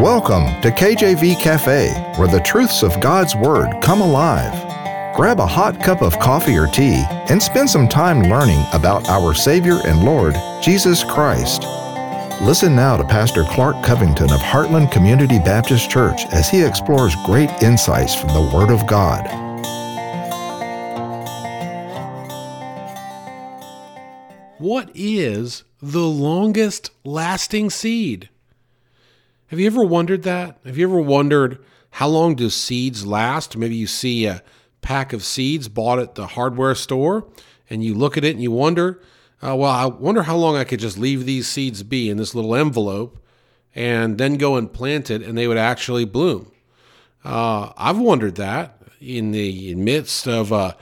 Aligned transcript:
Welcome 0.00 0.44
to 0.62 0.70
KJV 0.70 1.40
Cafe, 1.40 1.88
where 2.16 2.28
the 2.28 2.38
truths 2.42 2.84
of 2.84 3.00
God's 3.00 3.34
Word 3.34 3.82
come 3.82 4.00
alive. 4.00 4.52
Grab 5.16 5.40
a 5.40 5.46
hot 5.46 5.82
cup 5.82 6.02
of 6.02 6.20
coffee 6.20 6.56
or 6.56 6.68
tea 6.68 7.02
and 7.28 7.42
spend 7.42 7.68
some 7.68 7.88
time 7.88 8.22
learning 8.22 8.64
about 8.72 9.08
our 9.08 9.34
Savior 9.34 9.80
and 9.84 10.04
Lord, 10.04 10.36
Jesus 10.62 11.02
Christ. 11.02 11.64
Listen 12.40 12.76
now 12.76 12.96
to 12.96 13.02
Pastor 13.02 13.42
Clark 13.42 13.84
Covington 13.84 14.30
of 14.30 14.38
Heartland 14.38 14.92
Community 14.92 15.40
Baptist 15.40 15.90
Church 15.90 16.26
as 16.26 16.48
he 16.48 16.62
explores 16.62 17.16
great 17.26 17.50
insights 17.60 18.14
from 18.14 18.28
the 18.28 18.52
Word 18.54 18.70
of 18.70 18.86
God. 18.86 19.26
What 24.58 24.92
is 24.94 25.64
the 25.82 26.06
longest 26.06 26.92
lasting 27.02 27.70
seed? 27.70 28.28
Have 29.48 29.58
you 29.58 29.66
ever 29.66 29.82
wondered 29.82 30.24
that? 30.24 30.58
Have 30.66 30.76
you 30.76 30.86
ever 30.86 31.00
wondered 31.00 31.58
how 31.92 32.08
long 32.08 32.34
do 32.34 32.50
seeds 32.50 33.06
last? 33.06 33.56
Maybe 33.56 33.76
you 33.76 33.86
see 33.86 34.26
a 34.26 34.42
pack 34.82 35.14
of 35.14 35.24
seeds 35.24 35.68
bought 35.68 35.98
at 35.98 36.16
the 36.16 36.26
hardware 36.26 36.74
store 36.74 37.26
and 37.70 37.82
you 37.82 37.94
look 37.94 38.18
at 38.18 38.24
it 38.24 38.32
and 38.32 38.42
you 38.42 38.50
wonder, 38.50 39.00
uh, 39.42 39.56
well, 39.56 39.70
I 39.70 39.86
wonder 39.86 40.24
how 40.24 40.36
long 40.36 40.56
I 40.56 40.64
could 40.64 40.80
just 40.80 40.98
leave 40.98 41.24
these 41.24 41.48
seeds 41.48 41.82
be 41.82 42.10
in 42.10 42.18
this 42.18 42.34
little 42.34 42.54
envelope 42.54 43.24
and 43.74 44.18
then 44.18 44.34
go 44.34 44.56
and 44.56 44.70
plant 44.70 45.10
it 45.10 45.22
and 45.22 45.36
they 45.38 45.48
would 45.48 45.56
actually 45.56 46.04
bloom. 46.04 46.52
Uh, 47.24 47.72
I've 47.74 47.98
wondered 47.98 48.34
that 48.34 48.82
in 49.00 49.30
the 49.30 49.74
midst 49.76 50.28
of 50.28 50.52
uh, 50.52 50.74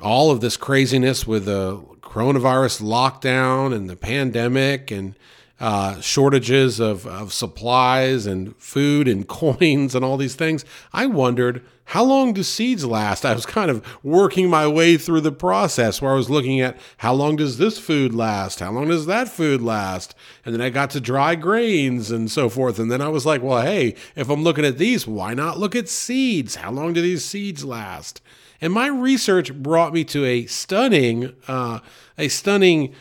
all 0.00 0.30
of 0.30 0.42
this 0.42 0.58
craziness 0.58 1.26
with 1.26 1.46
the 1.46 1.78
coronavirus 2.02 2.82
lockdown 2.82 3.74
and 3.74 3.88
the 3.88 3.96
pandemic 3.96 4.90
and 4.90 5.14
uh, 5.58 6.00
shortages 6.00 6.80
of, 6.80 7.06
of 7.06 7.32
supplies 7.32 8.26
and 8.26 8.56
food 8.56 9.08
and 9.08 9.26
coins 9.28 9.94
and 9.94 10.04
all 10.04 10.16
these 10.16 10.34
things, 10.34 10.64
I 10.92 11.06
wondered 11.06 11.64
how 11.90 12.02
long 12.02 12.32
do 12.32 12.42
seeds 12.42 12.84
last? 12.84 13.24
I 13.24 13.32
was 13.32 13.46
kind 13.46 13.70
of 13.70 13.86
working 14.02 14.50
my 14.50 14.66
way 14.66 14.96
through 14.96 15.20
the 15.20 15.30
process 15.30 16.02
where 16.02 16.10
I 16.10 16.16
was 16.16 16.28
looking 16.28 16.60
at 16.60 16.76
how 16.96 17.14
long 17.14 17.36
does 17.36 17.58
this 17.58 17.78
food 17.78 18.12
last? 18.12 18.58
How 18.58 18.72
long 18.72 18.88
does 18.88 19.06
that 19.06 19.28
food 19.28 19.62
last? 19.62 20.12
And 20.44 20.52
then 20.52 20.60
I 20.60 20.68
got 20.68 20.90
to 20.90 21.00
dry 21.00 21.36
grains 21.36 22.10
and 22.10 22.28
so 22.28 22.48
forth. 22.48 22.80
And 22.80 22.90
then 22.90 23.00
I 23.00 23.08
was 23.08 23.24
like, 23.24 23.40
well, 23.40 23.62
hey, 23.62 23.94
if 24.16 24.28
I'm 24.28 24.42
looking 24.42 24.64
at 24.64 24.78
these, 24.78 25.06
why 25.06 25.32
not 25.32 25.60
look 25.60 25.76
at 25.76 25.88
seeds? 25.88 26.56
How 26.56 26.72
long 26.72 26.92
do 26.92 27.00
these 27.00 27.24
seeds 27.24 27.64
last? 27.64 28.20
And 28.60 28.72
my 28.72 28.88
research 28.88 29.54
brought 29.54 29.92
me 29.92 30.02
to 30.04 30.24
a 30.24 30.46
stunning, 30.46 31.36
uh, 31.46 31.78
a 32.18 32.26
stunning 32.26 32.94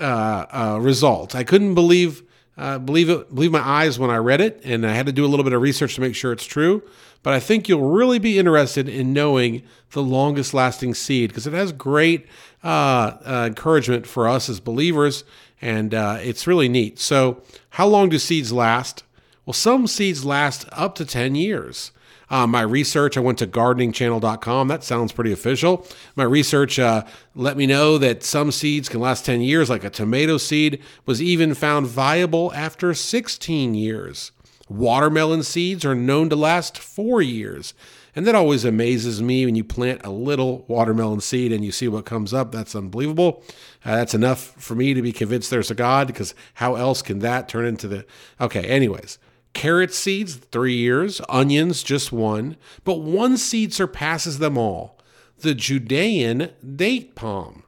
uh, 0.00 0.46
uh. 0.82 1.26
I 1.34 1.44
couldn't 1.44 1.74
believe 1.74 2.22
uh, 2.56 2.78
believe 2.78 3.08
it 3.08 3.34
believe 3.34 3.52
my 3.52 3.66
eyes 3.66 3.98
when 3.98 4.10
I 4.10 4.16
read 4.16 4.40
it, 4.40 4.60
and 4.64 4.86
I 4.86 4.92
had 4.92 5.06
to 5.06 5.12
do 5.12 5.24
a 5.24 5.28
little 5.28 5.44
bit 5.44 5.54
of 5.54 5.62
research 5.62 5.94
to 5.94 6.00
make 6.00 6.14
sure 6.14 6.32
it's 6.32 6.44
true. 6.44 6.82
But 7.22 7.34
I 7.34 7.40
think 7.40 7.68
you'll 7.68 7.90
really 7.90 8.18
be 8.18 8.38
interested 8.38 8.88
in 8.88 9.12
knowing 9.12 9.62
the 9.92 10.02
longest 10.02 10.54
lasting 10.54 10.94
seed 10.94 11.30
because 11.30 11.46
it 11.46 11.52
has 11.52 11.72
great 11.72 12.26
uh, 12.64 13.16
uh, 13.24 13.44
encouragement 13.46 14.06
for 14.06 14.28
us 14.28 14.48
as 14.48 14.60
believers, 14.60 15.24
and 15.60 15.94
uh, 15.94 16.18
it's 16.20 16.46
really 16.46 16.68
neat. 16.68 16.98
So, 16.98 17.42
how 17.70 17.86
long 17.86 18.08
do 18.08 18.18
seeds 18.18 18.52
last? 18.52 19.04
Well, 19.46 19.54
some 19.54 19.86
seeds 19.86 20.24
last 20.24 20.66
up 20.72 20.94
to 20.96 21.04
10 21.04 21.34
years. 21.34 21.92
Uh, 22.30 22.46
my 22.46 22.62
research, 22.62 23.16
I 23.16 23.20
went 23.20 23.38
to 23.38 23.46
gardeningchannel.com. 23.46 24.68
That 24.68 24.84
sounds 24.84 25.12
pretty 25.12 25.32
official. 25.32 25.86
My 26.14 26.24
research 26.24 26.78
uh, 26.78 27.04
let 27.34 27.56
me 27.56 27.66
know 27.66 27.98
that 27.98 28.22
some 28.22 28.52
seeds 28.52 28.88
can 28.88 29.00
last 29.00 29.26
10 29.26 29.40
years, 29.40 29.68
like 29.68 29.82
a 29.82 29.90
tomato 29.90 30.38
seed 30.38 30.80
was 31.06 31.20
even 31.20 31.54
found 31.54 31.88
viable 31.88 32.52
after 32.54 32.94
16 32.94 33.74
years. 33.74 34.30
Watermelon 34.68 35.42
seeds 35.42 35.84
are 35.84 35.96
known 35.96 36.30
to 36.30 36.36
last 36.36 36.78
four 36.78 37.20
years. 37.20 37.74
And 38.14 38.26
that 38.26 38.34
always 38.34 38.64
amazes 38.64 39.22
me 39.22 39.44
when 39.44 39.54
you 39.54 39.64
plant 39.64 40.04
a 40.04 40.10
little 40.10 40.64
watermelon 40.68 41.20
seed 41.20 41.52
and 41.52 41.64
you 41.64 41.72
see 41.72 41.88
what 41.88 42.04
comes 42.04 42.34
up. 42.34 42.52
That's 42.52 42.74
unbelievable. 42.74 43.42
Uh, 43.84 43.96
that's 43.96 44.14
enough 44.14 44.40
for 44.40 44.74
me 44.74 44.94
to 44.94 45.02
be 45.02 45.12
convinced 45.12 45.50
there's 45.50 45.70
a 45.70 45.76
God 45.76 46.06
because 46.06 46.34
how 46.54 46.74
else 46.74 47.02
can 47.02 47.20
that 47.20 47.48
turn 47.48 47.64
into 47.64 47.88
the. 47.88 48.04
Okay, 48.40 48.64
anyways. 48.64 49.18
Carrot 49.52 49.92
seeds, 49.92 50.36
three 50.36 50.76
years. 50.76 51.20
Onions, 51.28 51.82
just 51.82 52.12
one. 52.12 52.56
But 52.84 53.00
one 53.00 53.36
seed 53.36 53.74
surpasses 53.74 54.38
them 54.38 54.56
all 54.56 54.98
the 55.40 55.54
Judean 55.54 56.50
date 56.76 57.14
palm. 57.14 57.64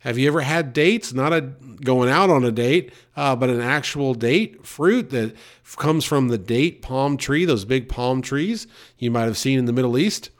Have 0.00 0.16
you 0.16 0.28
ever 0.28 0.42
had 0.42 0.72
dates? 0.72 1.12
Not 1.12 1.32
a 1.32 1.40
going 1.40 2.08
out 2.08 2.30
on 2.30 2.44
a 2.44 2.52
date, 2.52 2.92
uh, 3.16 3.34
but 3.34 3.50
an 3.50 3.60
actual 3.60 4.14
date 4.14 4.64
fruit 4.64 5.10
that 5.10 5.34
comes 5.76 6.04
from 6.04 6.28
the 6.28 6.38
date 6.38 6.82
palm 6.82 7.16
tree, 7.16 7.44
those 7.44 7.64
big 7.64 7.88
palm 7.88 8.22
trees 8.22 8.66
you 8.98 9.10
might 9.10 9.24
have 9.24 9.38
seen 9.38 9.58
in 9.58 9.64
the 9.64 9.72
Middle 9.72 9.98
East. 9.98 10.30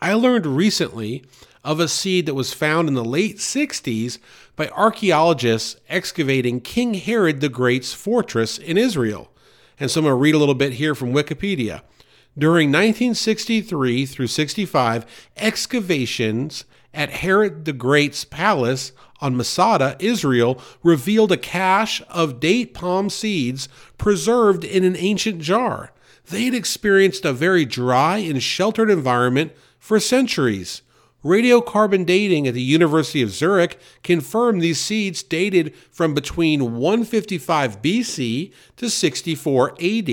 I 0.00 0.14
learned 0.14 0.46
recently 0.46 1.24
of 1.62 1.80
a 1.80 1.88
seed 1.88 2.26
that 2.26 2.34
was 2.34 2.54
found 2.54 2.88
in 2.88 2.94
the 2.94 3.04
late 3.04 3.38
60s 3.38 4.18
by 4.54 4.68
archaeologists 4.68 5.76
excavating 5.88 6.60
King 6.60 6.94
Herod 6.94 7.40
the 7.40 7.48
Great's 7.48 7.92
fortress 7.92 8.56
in 8.56 8.78
Israel. 8.78 9.30
And 9.78 9.90
so 9.90 10.00
I'm 10.00 10.04
going 10.04 10.12
to 10.12 10.16
read 10.16 10.34
a 10.34 10.38
little 10.38 10.54
bit 10.54 10.74
here 10.74 10.94
from 10.94 11.12
Wikipedia. 11.12 11.82
During 12.38 12.68
1963 12.68 14.06
through 14.06 14.26
65, 14.26 15.06
excavations 15.36 16.64
at 16.92 17.10
Herod 17.10 17.64
the 17.64 17.72
Great's 17.72 18.24
palace 18.24 18.92
on 19.20 19.36
Masada, 19.36 19.96
Israel, 19.98 20.60
revealed 20.82 21.32
a 21.32 21.36
cache 21.36 22.02
of 22.08 22.40
date 22.40 22.74
palm 22.74 23.08
seeds 23.08 23.68
preserved 23.96 24.64
in 24.64 24.84
an 24.84 24.96
ancient 24.96 25.40
jar. 25.40 25.92
They 26.28 26.44
had 26.44 26.54
experienced 26.54 27.24
a 27.24 27.32
very 27.32 27.64
dry 27.64 28.18
and 28.18 28.42
sheltered 28.42 28.90
environment 28.90 29.52
for 29.78 30.00
centuries. 30.00 30.82
Radiocarbon 31.24 32.06
dating 32.06 32.46
at 32.46 32.54
the 32.54 32.62
University 32.62 33.22
of 33.22 33.30
Zurich 33.30 33.80
confirmed 34.02 34.62
these 34.62 34.80
seeds 34.80 35.22
dated 35.22 35.74
from 35.90 36.14
between 36.14 36.76
155 36.76 37.82
BC 37.82 38.52
to 38.76 38.90
64 38.90 39.70
AD. 39.72 40.10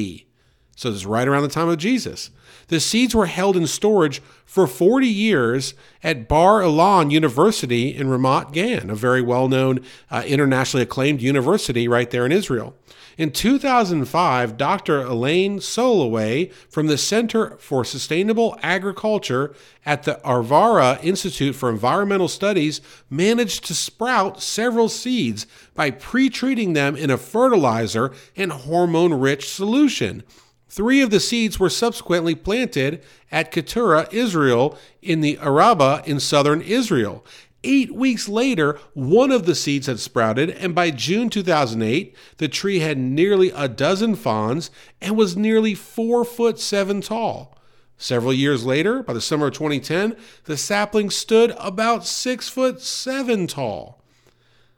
So 0.75 0.90
this 0.90 0.97
is 0.97 1.06
right 1.06 1.28
around 1.28 1.44
the 1.44 1.50
time 1.50 1.69
of 1.69 1.78
Jesus. 1.78 2.31
The 2.68 2.79
seeds 2.79 3.13
were 3.16 3.25
held 3.25 3.57
in 3.57 3.68
storage 3.68 4.22
for 4.46 4.68
40 4.68 5.07
years 5.07 5.74
at 6.03 6.28
Bar 6.28 6.62
Ilan 6.62 7.12
University 7.12 7.96
in 7.96 8.07
Ramat 8.07 8.53
Gan, 8.53 8.90
a 8.90 8.96
very 8.96 9.22
well 9.22 9.47
known, 9.47 9.79
uh, 10.12 10.24
internationally 10.25 10.84
acclaimed 10.84 11.22
university 11.22 11.88
right 11.88 12.09
there 12.09 12.25
in 12.25 12.31
Israel. 12.31 12.75
In 13.16 13.31
2005, 13.31 14.57
Dr. 14.57 15.01
Elaine 15.01 15.59
Solowey 15.59 16.51
from 16.69 16.88
the 16.88 16.97
Center 16.97 17.57
for 17.57 17.85
Sustainable 17.85 18.57
Agriculture 18.63 19.53
at 19.85 20.03
the 20.03 20.19
Arava 20.25 21.03
Institute 21.03 21.56
for 21.56 21.69
Environmental 21.69 22.28
Studies 22.28 22.81
managed 23.12 23.66
to 23.66 23.75
sprout 23.75 24.41
several 24.41 24.90
seeds 24.90 25.45
by 25.75 25.91
pre 25.91 26.30
treating 26.30 26.74
them 26.74 26.95
in 26.95 27.12
a 27.12 27.18
fertilizer 27.18 28.12
and 28.35 28.51
hormone 28.51 29.13
rich 29.13 29.47
solution. 29.50 30.24
Three 30.73 31.03
of 31.03 31.11
the 31.11 31.19
seeds 31.19 31.59
were 31.59 31.69
subsequently 31.69 32.34
planted 32.34 33.03
at 33.31 33.51
Keturah, 33.51 34.07
Israel, 34.11 34.75
in 35.03 35.22
the 35.22 35.38
Araba 35.38 36.01
in 36.03 36.19
southern 36.19 36.61
Israel. 36.61 37.23
Eight 37.63 37.94
weeks 37.94 38.28
later, 38.28 38.79
one 38.95 39.31
of 39.31 39.45
the 39.45 39.53
seeds 39.53 39.85
had 39.85 40.00
sprouted, 40.00 40.50
and 40.50 40.73
by 40.73 40.89
June 40.89 41.29
2008, 41.29 42.17
the 42.38 42.47
tree 42.47 42.79
had 42.79 42.97
nearly 42.97 43.51
a 43.51 43.67
dozen 43.67 44.16
fawns 44.16 44.72
and 45.00 45.16
was 45.16 45.38
nearly 45.38 45.75
four 45.75 46.25
foot 46.25 46.59
seven 46.59 47.01
tall. 47.01 47.56
Several 47.95 48.33
years 48.33 48.66
later, 48.66 49.03
by 49.03 49.13
the 49.13 49.22
summer 49.22 49.45
of 49.45 49.53
2010, 49.53 50.16
the 50.45 50.57
sapling 50.57 51.12
stood 51.12 51.53
about 51.59 52.03
six 52.03 52.50
foot 52.50 52.81
seven 52.81 53.45
tall. 53.45 54.03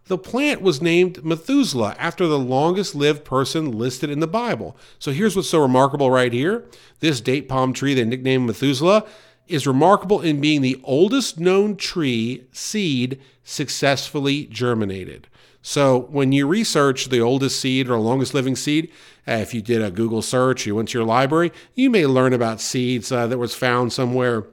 The 0.08 0.18
plant 0.20 0.62
was 0.62 0.82
named 0.82 1.26
Methuselah 1.26 1.96
after 1.98 2.28
the 2.28 2.38
longest 2.38 2.94
lived 2.94 3.26
person 3.26 3.72
listed 3.72 4.12
in 4.12 4.20
the 4.20 4.28
Bible. 4.28 4.78
So 5.00 5.12
here's 5.12 5.36
what's 5.36 5.50
so 5.50 5.62
remarkable 5.62 6.12
right 6.12 6.32
here. 6.32 6.66
This 7.00 7.20
date 7.20 7.50
palm 7.50 7.74
tree 7.74 7.96
they 7.96 8.06
nicknamed 8.06 8.46
Methuselah 8.46 9.06
is 9.48 9.66
remarkable 9.66 10.22
in 10.22 10.42
being 10.42 10.62
the 10.62 10.80
oldest 10.84 11.40
known 11.40 11.76
tree 11.76 12.48
seed 12.52 13.20
successfully 13.44 14.46
germinated. 14.46 15.28
So 15.64 16.02
when 16.12 16.32
you 16.32 16.46
research 16.46 17.10
the 17.10 17.22
oldest 17.22 17.60
seed 17.60 17.90
or 17.90 17.98
longest 17.98 18.36
living 18.36 18.56
seed, 18.56 18.92
uh, 19.28 19.34
if 19.34 19.56
you 19.56 19.64
did 19.64 19.82
a 19.82 19.90
Google 19.90 20.22
search, 20.22 20.68
you 20.68 20.76
went 20.76 20.90
to 20.90 21.00
your 21.00 21.08
library, 21.08 21.52
you 21.74 21.90
may 21.90 22.06
learn 22.06 22.34
about 22.34 22.62
seeds 22.62 23.12
uh, 23.12 23.26
that 23.26 23.40
was 23.40 23.56
found 23.56 23.92
somewhere 23.92 24.46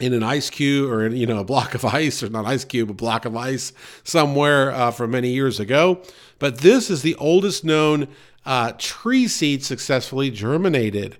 in 0.00 0.12
an 0.12 0.22
ice 0.22 0.50
cube 0.50 0.90
or 0.90 1.06
in, 1.06 1.16
you 1.16 1.26
know 1.26 1.38
a 1.38 1.44
block 1.44 1.74
of 1.74 1.84
ice 2.02 2.22
or 2.22 2.28
not 2.28 2.44
ice 2.44 2.64
cube 2.64 2.90
a 2.90 2.94
block 2.94 3.24
of 3.24 3.36
ice 3.36 3.72
somewhere 4.04 4.70
uh, 4.72 4.90
from 4.90 5.10
many 5.10 5.30
years 5.30 5.58
ago 5.60 6.00
but 6.38 6.58
this 6.58 6.90
is 6.90 7.02
the 7.02 7.14
oldest 7.16 7.64
known 7.64 8.08
uh, 8.46 8.72
tree 8.78 9.26
seed 9.28 9.64
successfully 9.64 10.30
germinated 10.30 11.18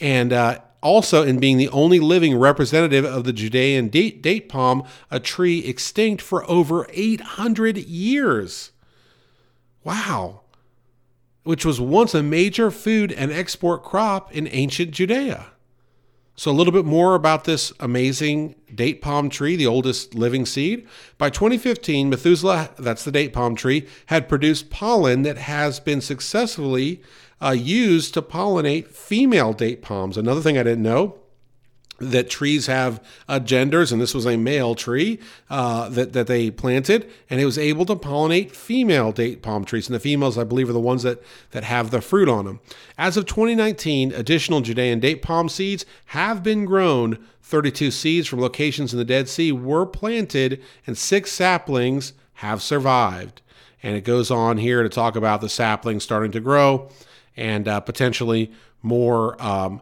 and 0.00 0.32
uh, 0.32 0.58
also 0.86 1.22
in 1.22 1.40
being 1.40 1.56
the 1.56 1.68
only 1.70 1.98
living 1.98 2.38
representative 2.38 3.04
of 3.04 3.24
the 3.24 3.32
Judean 3.32 3.88
date, 3.88 4.22
date 4.22 4.48
palm, 4.48 4.84
a 5.10 5.18
tree 5.18 5.60
extinct 5.60 6.22
for 6.22 6.48
over 6.48 6.86
800 6.90 7.76
years. 7.78 8.70
Wow. 9.82 10.42
which 11.44 11.64
was 11.64 11.80
once 11.80 12.12
a 12.12 12.24
major 12.24 12.72
food 12.72 13.12
and 13.12 13.30
export 13.30 13.84
crop 13.84 14.32
in 14.34 14.48
ancient 14.48 14.90
Judea. 14.90 15.46
So, 16.38 16.50
a 16.50 16.52
little 16.52 16.72
bit 16.72 16.84
more 16.84 17.14
about 17.14 17.44
this 17.44 17.72
amazing 17.80 18.56
date 18.74 19.00
palm 19.00 19.30
tree, 19.30 19.56
the 19.56 19.66
oldest 19.66 20.14
living 20.14 20.44
seed. 20.44 20.86
By 21.16 21.30
2015, 21.30 22.10
Methuselah, 22.10 22.70
that's 22.78 23.04
the 23.04 23.10
date 23.10 23.32
palm 23.32 23.56
tree, 23.56 23.88
had 24.06 24.28
produced 24.28 24.68
pollen 24.68 25.22
that 25.22 25.38
has 25.38 25.80
been 25.80 26.02
successfully 26.02 27.02
uh, 27.42 27.50
used 27.50 28.12
to 28.14 28.22
pollinate 28.22 28.88
female 28.88 29.54
date 29.54 29.80
palms. 29.80 30.18
Another 30.18 30.42
thing 30.42 30.58
I 30.58 30.62
didn't 30.62 30.82
know 30.82 31.18
that 31.98 32.28
trees 32.28 32.66
have 32.66 33.02
uh, 33.28 33.38
genders, 33.38 33.90
and 33.90 34.00
this 34.00 34.14
was 34.14 34.26
a 34.26 34.36
male 34.36 34.74
tree 34.74 35.18
uh, 35.48 35.88
that, 35.88 36.12
that 36.12 36.26
they 36.26 36.50
planted, 36.50 37.10
and 37.30 37.40
it 37.40 37.44
was 37.44 37.58
able 37.58 37.86
to 37.86 37.96
pollinate 37.96 38.50
female 38.50 39.12
date 39.12 39.42
palm 39.42 39.64
trees. 39.64 39.88
And 39.88 39.94
the 39.94 40.00
females, 40.00 40.36
I 40.36 40.44
believe, 40.44 40.68
are 40.68 40.74
the 40.74 40.80
ones 40.80 41.02
that, 41.04 41.22
that 41.52 41.64
have 41.64 41.90
the 41.90 42.00
fruit 42.00 42.28
on 42.28 42.44
them. 42.44 42.60
As 42.98 43.16
of 43.16 43.26
2019, 43.26 44.12
additional 44.12 44.60
Judean 44.60 45.00
date 45.00 45.22
palm 45.22 45.48
seeds 45.48 45.86
have 46.06 46.42
been 46.42 46.64
grown. 46.64 47.18
32 47.42 47.90
seeds 47.92 48.26
from 48.26 48.40
locations 48.40 48.92
in 48.92 48.98
the 48.98 49.04
Dead 49.04 49.28
Sea 49.28 49.52
were 49.52 49.86
planted, 49.86 50.62
and 50.86 50.98
six 50.98 51.30
saplings 51.32 52.12
have 52.34 52.60
survived. 52.60 53.40
And 53.82 53.96
it 53.96 54.02
goes 54.02 54.30
on 54.30 54.58
here 54.58 54.82
to 54.82 54.88
talk 54.88 55.16
about 55.16 55.40
the 55.40 55.48
saplings 55.48 56.02
starting 56.02 56.32
to 56.32 56.40
grow 56.40 56.90
and 57.36 57.68
uh, 57.68 57.80
potentially 57.80 58.50
more. 58.82 59.40
Um, 59.42 59.80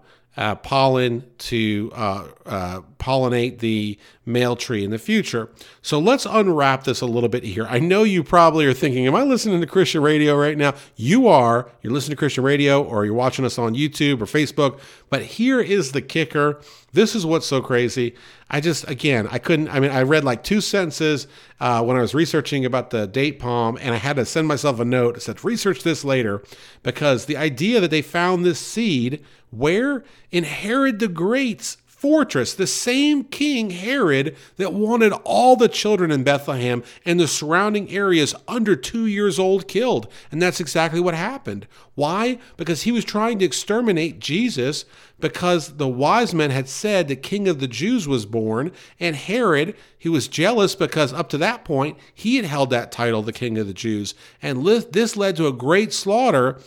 pollen 0.56 1.24
to 1.38 1.92
uh, 1.94 2.26
uh, 2.46 2.80
pollinate 2.98 3.58
the 3.58 3.98
male 4.26 4.56
tree 4.56 4.84
in 4.84 4.90
the 4.90 4.98
future. 4.98 5.50
So 5.82 5.98
let's 5.98 6.26
unwrap 6.26 6.84
this 6.84 7.00
a 7.00 7.06
little 7.06 7.28
bit 7.28 7.44
here. 7.44 7.66
I 7.68 7.78
know 7.78 8.02
you 8.04 8.24
probably 8.24 8.64
are 8.66 8.74
thinking, 8.74 9.06
Am 9.06 9.14
I 9.14 9.22
listening 9.22 9.60
to 9.60 9.66
Christian 9.66 10.02
radio 10.02 10.36
right 10.36 10.56
now? 10.56 10.74
You 10.96 11.28
are. 11.28 11.70
You're 11.82 11.92
listening 11.92 12.16
to 12.16 12.18
Christian 12.18 12.44
radio 12.44 12.82
or 12.82 13.04
you're 13.04 13.14
watching 13.14 13.44
us 13.44 13.58
on 13.58 13.74
YouTube 13.74 14.20
or 14.20 14.26
Facebook. 14.26 14.80
But 15.10 15.22
here 15.22 15.60
is 15.60 15.92
the 15.92 16.02
kicker. 16.02 16.60
This 16.92 17.14
is 17.14 17.26
what's 17.26 17.46
so 17.46 17.60
crazy. 17.60 18.14
I 18.50 18.60
just, 18.60 18.88
again, 18.88 19.28
I 19.30 19.38
couldn't, 19.38 19.68
I 19.68 19.80
mean, 19.80 19.90
I 19.90 20.02
read 20.02 20.24
like 20.24 20.44
two 20.44 20.60
sentences 20.60 21.26
uh, 21.60 21.82
when 21.82 21.96
I 21.96 22.00
was 22.00 22.14
researching 22.14 22.64
about 22.64 22.90
the 22.90 23.06
date 23.06 23.38
palm, 23.40 23.78
and 23.80 23.94
I 23.94 23.98
had 23.98 24.16
to 24.16 24.24
send 24.24 24.46
myself 24.46 24.78
a 24.78 24.84
note 24.84 25.14
that 25.14 25.22
said, 25.22 25.44
research 25.44 25.82
this 25.82 26.04
later, 26.04 26.42
because 26.82 27.26
the 27.26 27.36
idea 27.36 27.80
that 27.80 27.90
they 27.90 28.02
found 28.02 28.44
this 28.44 28.60
seed 28.60 29.24
where? 29.54 30.04
In 30.32 30.44
Herod 30.44 30.98
the 30.98 31.08
Great's 31.08 31.76
fortress, 32.04 32.52
the 32.52 32.66
same 32.66 33.24
King 33.24 33.70
Herod 33.70 34.36
that 34.58 34.74
wanted 34.74 35.14
all 35.24 35.56
the 35.56 35.70
children 35.70 36.10
in 36.10 36.22
Bethlehem 36.22 36.84
and 37.06 37.18
the 37.18 37.26
surrounding 37.26 37.90
areas 37.90 38.34
under 38.46 38.76
two 38.76 39.06
years 39.06 39.38
old 39.38 39.66
killed. 39.66 40.06
And 40.30 40.42
that's 40.42 40.60
exactly 40.60 41.00
what 41.00 41.14
happened. 41.14 41.66
Why? 41.94 42.38
Because 42.58 42.82
he 42.82 42.92
was 42.92 43.06
trying 43.06 43.38
to 43.38 43.46
exterminate 43.46 44.20
Jesus 44.20 44.84
because 45.18 45.78
the 45.78 45.88
wise 45.88 46.34
men 46.34 46.50
had 46.50 46.68
said 46.68 47.08
the 47.08 47.16
king 47.16 47.48
of 47.48 47.58
the 47.58 47.68
Jews 47.68 48.06
was 48.06 48.26
born, 48.26 48.72
and 49.00 49.16
Herod, 49.16 49.74
he 49.96 50.10
was 50.10 50.28
jealous 50.28 50.74
because 50.74 51.14
up 51.14 51.30
to 51.30 51.38
that 51.38 51.64
point 51.64 51.96
he 52.12 52.36
had 52.36 52.44
held 52.44 52.68
that 52.68 52.92
title, 52.92 53.22
the 53.22 53.32
king 53.32 53.56
of 53.56 53.66
the 53.66 53.72
Jews. 53.72 54.14
And 54.42 54.66
this 54.66 55.16
led 55.16 55.36
to 55.36 55.46
a 55.46 55.54
great 55.54 55.94
slaughter 55.94 56.58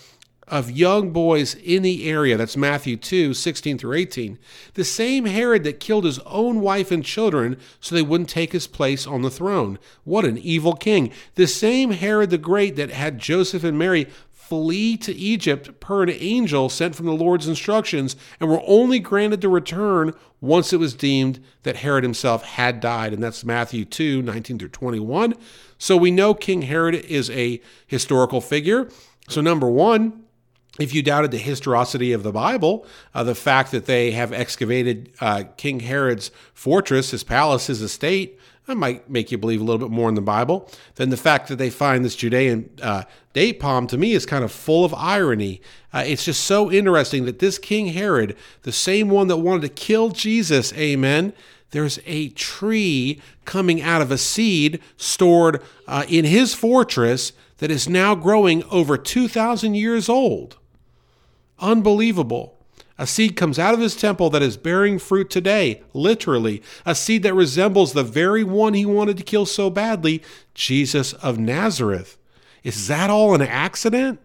of 0.47 0.71
young 0.71 1.11
boys 1.11 1.55
in 1.55 1.83
the 1.83 2.09
area. 2.09 2.37
That's 2.37 2.55
Matthew 2.55 2.95
2 2.95 3.33
16 3.33 3.77
through 3.77 3.93
18. 3.93 4.39
The 4.75 4.83
same 4.83 5.25
Herod 5.25 5.63
that 5.65 5.79
killed 5.79 6.05
his 6.05 6.19
own 6.19 6.61
wife 6.61 6.91
and 6.91 7.03
children 7.03 7.57
so 7.79 7.93
they 7.93 8.01
wouldn't 8.01 8.29
take 8.29 8.53
his 8.53 8.67
place 8.67 9.05
on 9.05 9.21
the 9.21 9.29
throne. 9.29 9.77
What 10.03 10.25
an 10.25 10.37
evil 10.37 10.73
king. 10.73 11.11
The 11.35 11.47
same 11.47 11.91
Herod 11.91 12.29
the 12.29 12.37
Great 12.37 12.75
that 12.77 12.91
had 12.91 13.19
Joseph 13.19 13.63
and 13.63 13.77
Mary 13.77 14.07
flee 14.31 14.95
to 14.95 15.13
Egypt 15.13 15.77
per 15.81 16.03
an 16.03 16.09
angel 16.09 16.69
sent 16.69 16.95
from 16.95 17.05
the 17.05 17.11
Lord's 17.11 17.49
instructions 17.49 18.15
and 18.39 18.49
were 18.49 18.61
only 18.65 18.97
granted 18.97 19.41
to 19.41 19.49
return 19.49 20.13
once 20.39 20.71
it 20.71 20.79
was 20.79 20.93
deemed 20.93 21.43
that 21.63 21.77
Herod 21.77 22.05
himself 22.05 22.43
had 22.43 22.79
died. 22.79 23.11
And 23.11 23.21
that's 23.21 23.43
Matthew 23.43 23.83
2 23.83 24.21
19 24.21 24.59
through 24.59 24.69
21. 24.69 25.35
So 25.77 25.97
we 25.97 26.11
know 26.11 26.33
King 26.33 26.61
Herod 26.61 26.95
is 26.95 27.29
a 27.31 27.59
historical 27.85 28.39
figure. 28.39 28.89
So, 29.27 29.41
number 29.41 29.69
one, 29.69 30.23
if 30.79 30.93
you 30.93 31.01
doubted 31.01 31.31
the 31.31 31.37
historicity 31.37 32.13
of 32.13 32.23
the 32.23 32.31
Bible, 32.31 32.85
uh, 33.13 33.23
the 33.23 33.35
fact 33.35 33.71
that 33.71 33.85
they 33.85 34.11
have 34.11 34.31
excavated 34.31 35.11
uh, 35.19 35.43
King 35.57 35.81
Herod's 35.81 36.31
fortress, 36.53 37.11
his 37.11 37.23
palace, 37.23 37.67
his 37.67 37.81
estate, 37.81 38.39
that 38.67 38.75
might 38.75 39.09
make 39.09 39.31
you 39.31 39.37
believe 39.37 39.61
a 39.61 39.63
little 39.63 39.87
bit 39.87 39.93
more 39.93 40.09
in 40.09 40.15
the 40.15 40.21
Bible. 40.21 40.69
Then 40.95 41.09
the 41.09 41.17
fact 41.17 41.47
that 41.47 41.55
they 41.55 41.69
find 41.69 42.03
this 42.03 42.17
Judean 42.17 42.69
uh, 42.81 43.03
date 43.31 43.59
palm 43.61 43.87
to 43.87 43.97
me 43.97 44.11
is 44.11 44.25
kind 44.25 44.43
of 44.43 44.51
full 44.51 44.83
of 44.83 44.93
irony. 44.93 45.61
Uh, 45.93 46.03
it's 46.05 46.25
just 46.25 46.43
so 46.43 46.69
interesting 46.69 47.25
that 47.25 47.39
this 47.39 47.57
King 47.57 47.87
Herod, 47.87 48.35
the 48.63 48.73
same 48.73 49.09
one 49.09 49.29
that 49.29 49.37
wanted 49.37 49.61
to 49.61 49.69
kill 49.69 50.09
Jesus, 50.09 50.73
amen, 50.73 51.33
there's 51.71 51.99
a 52.05 52.29
tree 52.29 53.21
coming 53.45 53.81
out 53.81 54.01
of 54.01 54.11
a 54.11 54.17
seed 54.17 54.81
stored 54.97 55.61
uh, 55.87 56.03
in 56.09 56.25
his 56.25 56.53
fortress 56.53 57.31
that 57.59 57.71
is 57.71 57.87
now 57.87 58.15
growing 58.15 58.63
over 58.65 58.97
2,000 58.97 59.75
years 59.75 60.09
old. 60.09 60.57
Unbelievable. 61.59 62.57
A 62.99 63.05
seed 63.05 63.35
comes 63.35 63.59
out 63.59 63.73
of 63.73 63.79
his 63.79 63.95
temple 63.95 64.29
that 64.31 64.41
is 64.41 64.57
bearing 64.57 64.97
fruit 64.97 65.29
today, 65.29 65.83
literally. 65.93 66.63
A 66.85 66.95
seed 66.95 67.23
that 67.23 67.35
resembles 67.35 67.93
the 67.93 68.03
very 68.03 68.43
one 68.43 68.73
he 68.73 68.85
wanted 68.85 69.17
to 69.17 69.23
kill 69.23 69.45
so 69.45 69.69
badly, 69.69 70.23
Jesus 70.55 71.13
of 71.13 71.37
Nazareth. 71.37 72.17
Is 72.63 72.87
that 72.87 73.09
all 73.09 73.35
an 73.35 73.41
accident? 73.41 74.19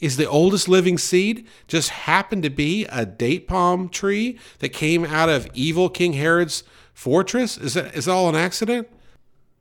Is 0.00 0.16
the 0.16 0.28
oldest 0.28 0.68
living 0.68 0.98
seed 0.98 1.46
just 1.68 1.90
happened 1.90 2.42
to 2.42 2.50
be 2.50 2.84
a 2.86 3.06
date 3.06 3.48
palm 3.48 3.88
tree 3.88 4.38
that 4.58 4.70
came 4.70 5.04
out 5.04 5.28
of 5.28 5.48
evil 5.54 5.88
King 5.88 6.14
Herod's 6.14 6.64
fortress? 6.92 7.56
Is 7.56 7.74
that 7.74 7.94
is 7.94 8.08
all 8.08 8.28
an 8.28 8.34
accident? 8.34 8.88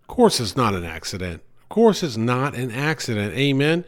Of 0.02 0.08
course 0.08 0.40
it's 0.40 0.58
not 0.58 0.74
an 0.74 0.84
accident. 0.84 1.42
Of 1.62 1.70
course 1.70 2.04
it's 2.04 2.18
not 2.18 2.56
an 2.56 2.70
accident. 2.72 3.34
Amen. 3.34 3.86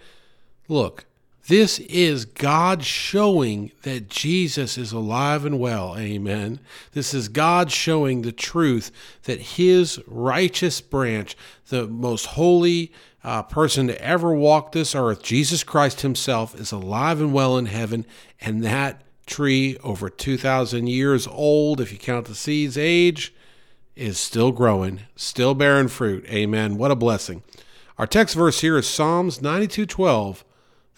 Look, 0.70 1.06
this 1.48 1.80
is 1.80 2.26
God 2.26 2.84
showing 2.84 3.72
that 3.84 4.10
Jesus 4.10 4.78
is 4.78 4.92
alive 4.92 5.46
and 5.46 5.60
well. 5.60 5.96
Amen. 5.98 6.60
This 6.92 7.14
is 7.14 7.30
God 7.30 7.72
showing 7.72 8.22
the 8.22 8.34
truth 8.34 8.92
that 9.24 9.40
his 9.40 10.02
righteous 10.08 10.82
branch, 10.82 11.38
the 11.70 11.88
most 11.88 12.26
holy 12.26 12.92
uh, 13.24 13.44
person 13.44 13.88
to 13.88 14.02
ever 14.02 14.34
walk 14.34 14.74
this 14.74 14.94
earth, 14.94 15.24
Jesus 15.24 15.64
Christ 15.64 16.02
himself, 16.02 16.54
is 16.60 16.74
alive 16.74 17.22
and 17.22 17.34
well 17.34 17.58
in 17.58 17.68
heaven. 17.68 18.06
And 18.42 18.62
that 18.66 19.04
tree, 19.26 19.78
over 19.84 20.10
2,000 20.10 20.88
years 20.88 21.28
old, 21.28 21.80
if 21.80 21.94
you 21.94 21.98
count 21.98 22.26
the 22.26 22.36
seed's 22.36 22.78
age, 22.78 23.34
is 23.96 24.18
still 24.18 24.52
growing, 24.52 25.02
still 25.16 25.56
bearing 25.56 25.88
fruit. 25.88 26.26
Amen. 26.26 26.78
What 26.78 26.92
a 26.92 26.96
blessing. 26.96 27.42
Our 27.98 28.06
text 28.06 28.36
verse 28.36 28.60
here 28.60 28.78
is 28.78 28.88
Psalms 28.88 29.42
92 29.42 29.86
12. 29.86 30.44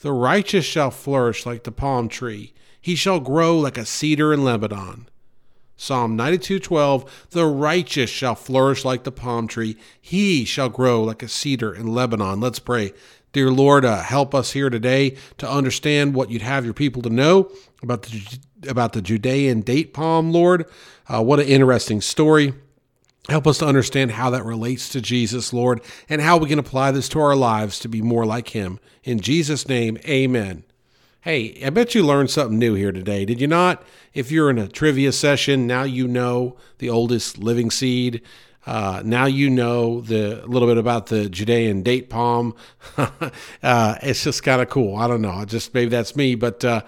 The 0.02 0.14
righteous 0.14 0.66
shall 0.66 0.92
flourish 0.92 1.46
like 1.46 1.64
the 1.64 1.72
palm 1.72 2.08
tree. 2.08 2.54
He 2.80 2.96
shall 2.96 3.20
grow 3.20 3.58
like 3.58 3.78
a 3.78 3.86
cedar 3.86 4.34
in 4.34 4.44
Lebanon. 4.44 5.10
Psalm 5.76 6.18
92:12 6.18 7.06
The 7.32 7.46
righteous 7.46 8.10
shall 8.10 8.36
flourish 8.36 8.86
like 8.86 9.04
the 9.04 9.12
palm 9.12 9.48
tree. 9.48 9.76
He 10.00 10.46
shall 10.46 10.70
grow 10.70 11.04
like 11.04 11.22
a 11.22 11.28
cedar 11.28 11.74
in 11.74 11.88
Lebanon. 11.88 12.40
Let's 12.40 12.60
pray. 12.60 12.94
Dear 13.32 13.52
Lord, 13.52 13.86
uh, 13.86 14.02
help 14.02 14.34
us 14.34 14.54
here 14.54 14.70
today 14.70 15.16
to 15.38 15.50
understand 15.50 16.14
what 16.14 16.32
you'd 16.32 16.42
have 16.42 16.66
your 16.66 16.74
people 16.74 17.02
to 17.04 17.10
know 17.10 17.52
about 17.84 18.04
the 18.04 18.40
about 18.68 18.94
the 18.94 19.02
Judean 19.02 19.62
date 19.62 19.94
palm, 19.94 20.32
Lord. 20.32 20.66
Uh, 21.08 21.24
what 21.24 21.40
an 21.40 21.48
interesting 21.48 22.02
story. 22.02 22.54
Help 23.30 23.46
us 23.46 23.60
to 23.60 23.68
understand 23.68 24.12
how 24.12 24.32
that 24.32 24.44
relates 24.44 24.90
to 24.90 25.02
Jesus, 25.02 25.54
Lord, 25.54 25.82
and 26.10 26.20
how 26.20 26.38
we 26.38 26.50
can 26.50 26.58
apply 26.58 26.90
this 26.90 27.08
to 27.10 27.20
our 27.20 27.36
lives 27.36 27.78
to 27.80 27.88
be 27.88 28.02
more 28.02 28.26
like 28.26 28.50
Him. 28.50 28.80
In 29.04 29.20
Jesus' 29.20 29.68
name, 29.68 30.00
amen. 30.06 30.64
Hey, 31.22 31.62
I 31.64 31.70
bet 31.70 31.94
you 31.94 32.04
learned 32.04 32.32
something 32.32 32.58
new 32.58 32.74
here 32.74 32.92
today, 32.92 33.26
did 33.26 33.40
you 33.40 33.48
not? 33.48 33.84
If 34.16 34.32
you're 34.32 34.50
in 34.50 34.58
a 34.58 34.68
trivia 34.68 35.12
session, 35.12 35.68
now 35.68 35.84
you 35.84 36.08
know 36.08 36.58
the 36.80 36.90
oldest 36.90 37.38
living 37.38 37.70
seed. 37.70 38.24
Uh, 38.66 39.04
now 39.06 39.26
you 39.26 39.50
know 39.50 40.02
the 40.02 40.44
a 40.44 40.48
little 40.48 40.68
bit 40.68 40.78
about 40.78 41.08
the 41.08 41.30
Judean 41.30 41.84
date 41.84 42.10
palm. 42.10 42.56
uh, 42.98 43.96
it's 44.02 44.24
just 44.24 44.42
kind 44.42 44.62
of 44.62 44.70
cool. 44.70 44.96
I 44.96 45.08
don't 45.08 45.22
know. 45.22 45.46
Just 45.46 45.74
maybe 45.76 45.90
that's 45.90 46.16
me, 46.16 46.34
but 46.34 46.66
uh, 46.66 46.82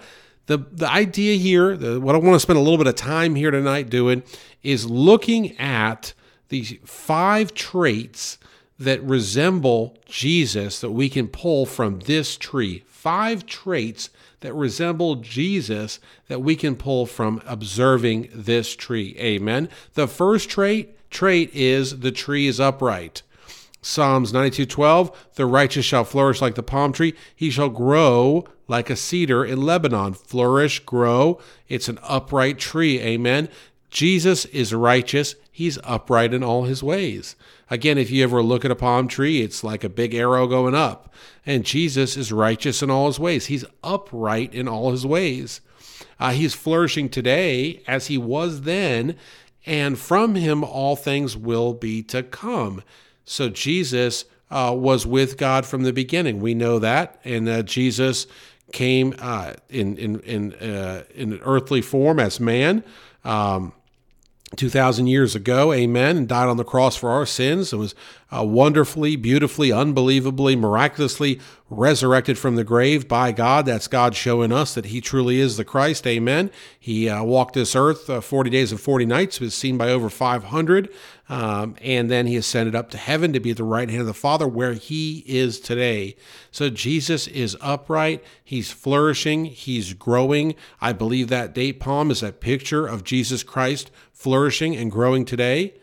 the 0.46 0.58
the 0.58 0.90
idea 0.90 1.36
here, 1.36 1.76
the, 1.76 2.00
what 2.00 2.16
I 2.16 2.18
want 2.18 2.34
to 2.34 2.40
spend 2.40 2.58
a 2.58 2.62
little 2.62 2.78
bit 2.78 2.88
of 2.88 2.96
time 2.96 3.36
here 3.36 3.52
tonight 3.52 3.90
doing, 3.90 4.24
is 4.62 4.90
looking 4.90 5.56
at 5.58 6.14
these 6.52 6.74
five 6.84 7.54
traits 7.54 8.36
that 8.78 9.02
resemble 9.02 9.96
Jesus 10.04 10.80
that 10.80 10.90
we 10.90 11.08
can 11.08 11.26
pull 11.26 11.64
from 11.64 12.00
this 12.00 12.36
tree. 12.36 12.84
Five 12.86 13.46
traits 13.46 14.10
that 14.40 14.52
resemble 14.52 15.16
Jesus 15.16 15.98
that 16.28 16.42
we 16.42 16.54
can 16.54 16.76
pull 16.76 17.06
from 17.06 17.40
observing 17.46 18.28
this 18.34 18.76
tree. 18.76 19.16
Amen. 19.18 19.70
The 19.94 20.06
first 20.06 20.50
trait 20.50 20.94
trait 21.10 21.50
is 21.54 22.00
the 22.00 22.12
tree 22.12 22.46
is 22.46 22.60
upright. 22.60 23.22
Psalms 23.80 24.30
92:12, 24.30 25.10
the 25.36 25.46
righteous 25.46 25.86
shall 25.86 26.04
flourish 26.04 26.42
like 26.42 26.54
the 26.54 26.62
palm 26.62 26.92
tree, 26.92 27.14
he 27.34 27.50
shall 27.50 27.70
grow 27.70 28.44
like 28.68 28.90
a 28.90 28.96
cedar 28.96 29.42
in 29.42 29.62
Lebanon. 29.62 30.12
Flourish, 30.12 30.80
grow. 30.80 31.40
It's 31.68 31.88
an 31.88 31.98
upright 32.02 32.58
tree. 32.58 33.00
Amen. 33.00 33.48
Jesus 33.90 34.44
is 34.46 34.74
righteous. 34.74 35.34
He's 35.54 35.78
upright 35.84 36.32
in 36.32 36.42
all 36.42 36.64
his 36.64 36.82
ways. 36.82 37.36
Again, 37.68 37.98
if 37.98 38.10
you 38.10 38.24
ever 38.24 38.42
look 38.42 38.64
at 38.64 38.70
a 38.70 38.74
palm 38.74 39.06
tree, 39.06 39.42
it's 39.42 39.62
like 39.62 39.84
a 39.84 39.90
big 39.90 40.14
arrow 40.14 40.46
going 40.46 40.74
up. 40.74 41.12
And 41.44 41.66
Jesus 41.66 42.16
is 42.16 42.32
righteous 42.32 42.82
in 42.82 42.90
all 42.90 43.06
his 43.06 43.20
ways. 43.20 43.46
He's 43.46 43.66
upright 43.84 44.54
in 44.54 44.66
all 44.66 44.92
his 44.92 45.04
ways. 45.04 45.60
Uh, 46.18 46.30
he's 46.30 46.54
flourishing 46.54 47.10
today 47.10 47.82
as 47.86 48.06
he 48.06 48.16
was 48.16 48.62
then, 48.62 49.14
and 49.66 49.98
from 49.98 50.36
him 50.36 50.64
all 50.64 50.96
things 50.96 51.36
will 51.36 51.74
be 51.74 52.02
to 52.04 52.22
come. 52.22 52.82
So 53.26 53.50
Jesus 53.50 54.24
uh, 54.50 54.74
was 54.76 55.06
with 55.06 55.36
God 55.36 55.66
from 55.66 55.82
the 55.82 55.92
beginning. 55.92 56.40
We 56.40 56.54
know 56.54 56.78
that, 56.78 57.20
and 57.24 57.46
uh, 57.46 57.62
Jesus 57.62 58.26
came 58.72 59.14
uh, 59.18 59.52
in 59.68 59.98
in 59.98 60.20
in 60.20 60.54
uh, 60.54 61.04
in 61.14 61.34
an 61.34 61.40
earthly 61.42 61.82
form 61.82 62.18
as 62.18 62.40
man. 62.40 62.82
Um, 63.24 63.72
2,000 64.56 65.06
years 65.06 65.34
ago, 65.34 65.72
amen, 65.72 66.16
and 66.16 66.28
died 66.28 66.48
on 66.48 66.56
the 66.56 66.64
cross 66.64 66.96
for 66.96 67.10
our 67.10 67.24
sins 67.24 67.72
and 67.72 67.80
was 67.80 67.94
uh, 68.34 68.44
wonderfully, 68.44 69.16
beautifully, 69.16 69.70
unbelievably, 69.72 70.56
miraculously 70.56 71.38
resurrected 71.68 72.38
from 72.38 72.56
the 72.56 72.64
grave 72.64 73.08
by 73.08 73.32
God. 73.32 73.66
That's 73.66 73.88
God 73.88 74.14
showing 74.14 74.52
us 74.52 74.74
that 74.74 74.86
He 74.86 75.00
truly 75.00 75.40
is 75.40 75.56
the 75.56 75.64
Christ, 75.64 76.06
amen. 76.06 76.50
He 76.78 77.08
uh, 77.08 77.24
walked 77.24 77.54
this 77.54 77.74
earth 77.74 78.08
uh, 78.08 78.20
40 78.20 78.50
days 78.50 78.72
and 78.72 78.80
40 78.80 79.06
nights, 79.06 79.40
was 79.40 79.54
seen 79.54 79.76
by 79.78 79.90
over 79.90 80.08
500, 80.08 80.90
um, 81.28 81.76
and 81.82 82.10
then 82.10 82.26
He 82.26 82.36
ascended 82.36 82.74
up 82.74 82.90
to 82.90 82.98
heaven 82.98 83.32
to 83.32 83.40
be 83.40 83.50
at 83.50 83.56
the 83.56 83.64
right 83.64 83.88
hand 83.88 84.02
of 84.02 84.06
the 84.06 84.14
Father 84.14 84.48
where 84.48 84.74
He 84.74 85.24
is 85.26 85.60
today. 85.60 86.16
So 86.50 86.70
Jesus 86.70 87.26
is 87.28 87.56
upright, 87.60 88.22
He's 88.42 88.70
flourishing, 88.70 89.46
He's 89.46 89.94
growing. 89.94 90.54
I 90.80 90.92
believe 90.92 91.28
that 91.28 91.54
date 91.54 91.80
palm 91.80 92.10
is 92.10 92.22
a 92.22 92.32
picture 92.32 92.86
of 92.86 93.04
Jesus 93.04 93.42
Christ 93.42 93.90
flourishing 94.22 94.76
and 94.76 94.90
growing 94.90 95.24
today. 95.24 95.74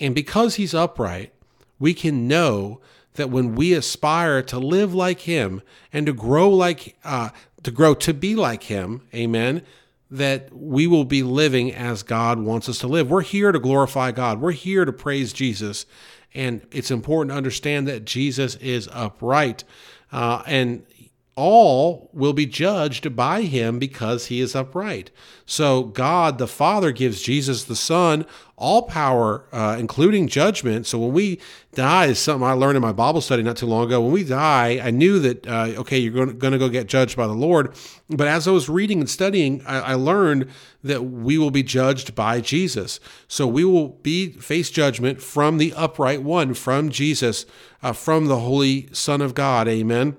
And 0.00 0.14
because 0.14 0.56
he's 0.56 0.74
upright, 0.74 1.32
we 1.78 1.94
can 1.94 2.26
know 2.26 2.80
that 3.14 3.30
when 3.30 3.54
we 3.54 3.72
aspire 3.72 4.42
to 4.42 4.58
live 4.58 4.92
like 4.92 5.20
him 5.20 5.62
and 5.92 6.06
to 6.06 6.12
grow 6.12 6.50
like 6.50 6.96
uh, 7.04 7.30
to 7.62 7.70
grow 7.70 7.94
to 7.94 8.12
be 8.12 8.34
like 8.34 8.64
him, 8.64 9.02
amen, 9.14 9.62
that 10.10 10.52
we 10.52 10.86
will 10.86 11.04
be 11.04 11.22
living 11.22 11.72
as 11.72 12.02
God 12.02 12.38
wants 12.40 12.68
us 12.68 12.78
to 12.78 12.86
live. 12.88 13.10
We're 13.10 13.22
here 13.22 13.52
to 13.52 13.58
glorify 13.58 14.12
God. 14.12 14.40
We're 14.40 14.52
here 14.52 14.84
to 14.84 14.92
praise 14.92 15.32
Jesus. 15.32 15.86
And 16.34 16.66
it's 16.70 16.90
important 16.90 17.32
to 17.32 17.36
understand 17.36 17.88
that 17.88 18.04
Jesus 18.04 18.56
is 18.56 18.88
upright. 18.92 19.64
Uh, 20.12 20.42
and 20.46 20.84
all 21.36 22.08
will 22.14 22.32
be 22.32 22.46
judged 22.46 23.14
by 23.14 23.42
him 23.42 23.78
because 23.78 24.26
he 24.26 24.40
is 24.40 24.56
upright. 24.56 25.10
So 25.44 25.84
God 25.84 26.38
the 26.38 26.48
Father 26.48 26.92
gives 26.92 27.20
Jesus 27.20 27.64
the 27.64 27.76
Son 27.76 28.24
all 28.56 28.84
power, 28.84 29.44
uh, 29.52 29.76
including 29.78 30.28
judgment. 30.28 30.86
So 30.86 30.98
when 30.98 31.12
we 31.12 31.38
die, 31.74 32.06
is 32.06 32.18
something 32.18 32.48
I 32.48 32.52
learned 32.52 32.76
in 32.76 32.82
my 32.82 32.92
Bible 32.92 33.20
study 33.20 33.42
not 33.42 33.58
too 33.58 33.66
long 33.66 33.84
ago. 33.84 34.00
When 34.00 34.12
we 34.12 34.24
die, 34.24 34.80
I 34.82 34.90
knew 34.90 35.18
that 35.18 35.46
uh, 35.46 35.74
okay, 35.76 35.98
you're 35.98 36.32
going 36.32 36.52
to 36.52 36.58
go 36.58 36.70
get 36.70 36.86
judged 36.86 37.18
by 37.18 37.26
the 37.26 37.34
Lord. 37.34 37.74
But 38.08 38.28
as 38.28 38.48
I 38.48 38.52
was 38.52 38.70
reading 38.70 39.00
and 39.00 39.10
studying, 39.10 39.62
I, 39.66 39.80
I 39.80 39.94
learned 39.94 40.48
that 40.82 41.04
we 41.04 41.36
will 41.36 41.50
be 41.50 41.62
judged 41.62 42.14
by 42.14 42.40
Jesus. 42.40 42.98
So 43.28 43.46
we 43.46 43.62
will 43.62 43.88
be 43.88 44.30
face 44.30 44.70
judgment 44.70 45.20
from 45.20 45.58
the 45.58 45.74
upright 45.74 46.22
one, 46.22 46.54
from 46.54 46.88
Jesus, 46.88 47.44
uh, 47.82 47.92
from 47.92 48.24
the 48.24 48.40
Holy 48.40 48.88
Son 48.92 49.20
of 49.20 49.34
God. 49.34 49.68
Amen 49.68 50.16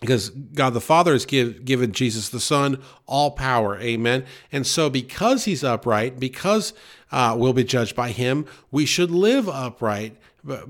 because 0.00 0.30
God 0.30 0.74
the 0.74 0.80
Father 0.80 1.12
has 1.12 1.26
give, 1.26 1.64
given 1.64 1.92
Jesus 1.92 2.28
the 2.28 2.40
Son 2.40 2.80
all 3.06 3.32
power. 3.32 3.78
Amen. 3.80 4.24
And 4.52 4.66
so, 4.66 4.88
because 4.88 5.44
he's 5.44 5.64
upright, 5.64 6.20
because 6.20 6.72
uh, 7.10 7.34
we'll 7.36 7.52
be 7.52 7.64
judged 7.64 7.96
by 7.96 8.10
him, 8.10 8.46
we 8.70 8.86
should 8.86 9.10
live 9.10 9.48
upright 9.48 10.16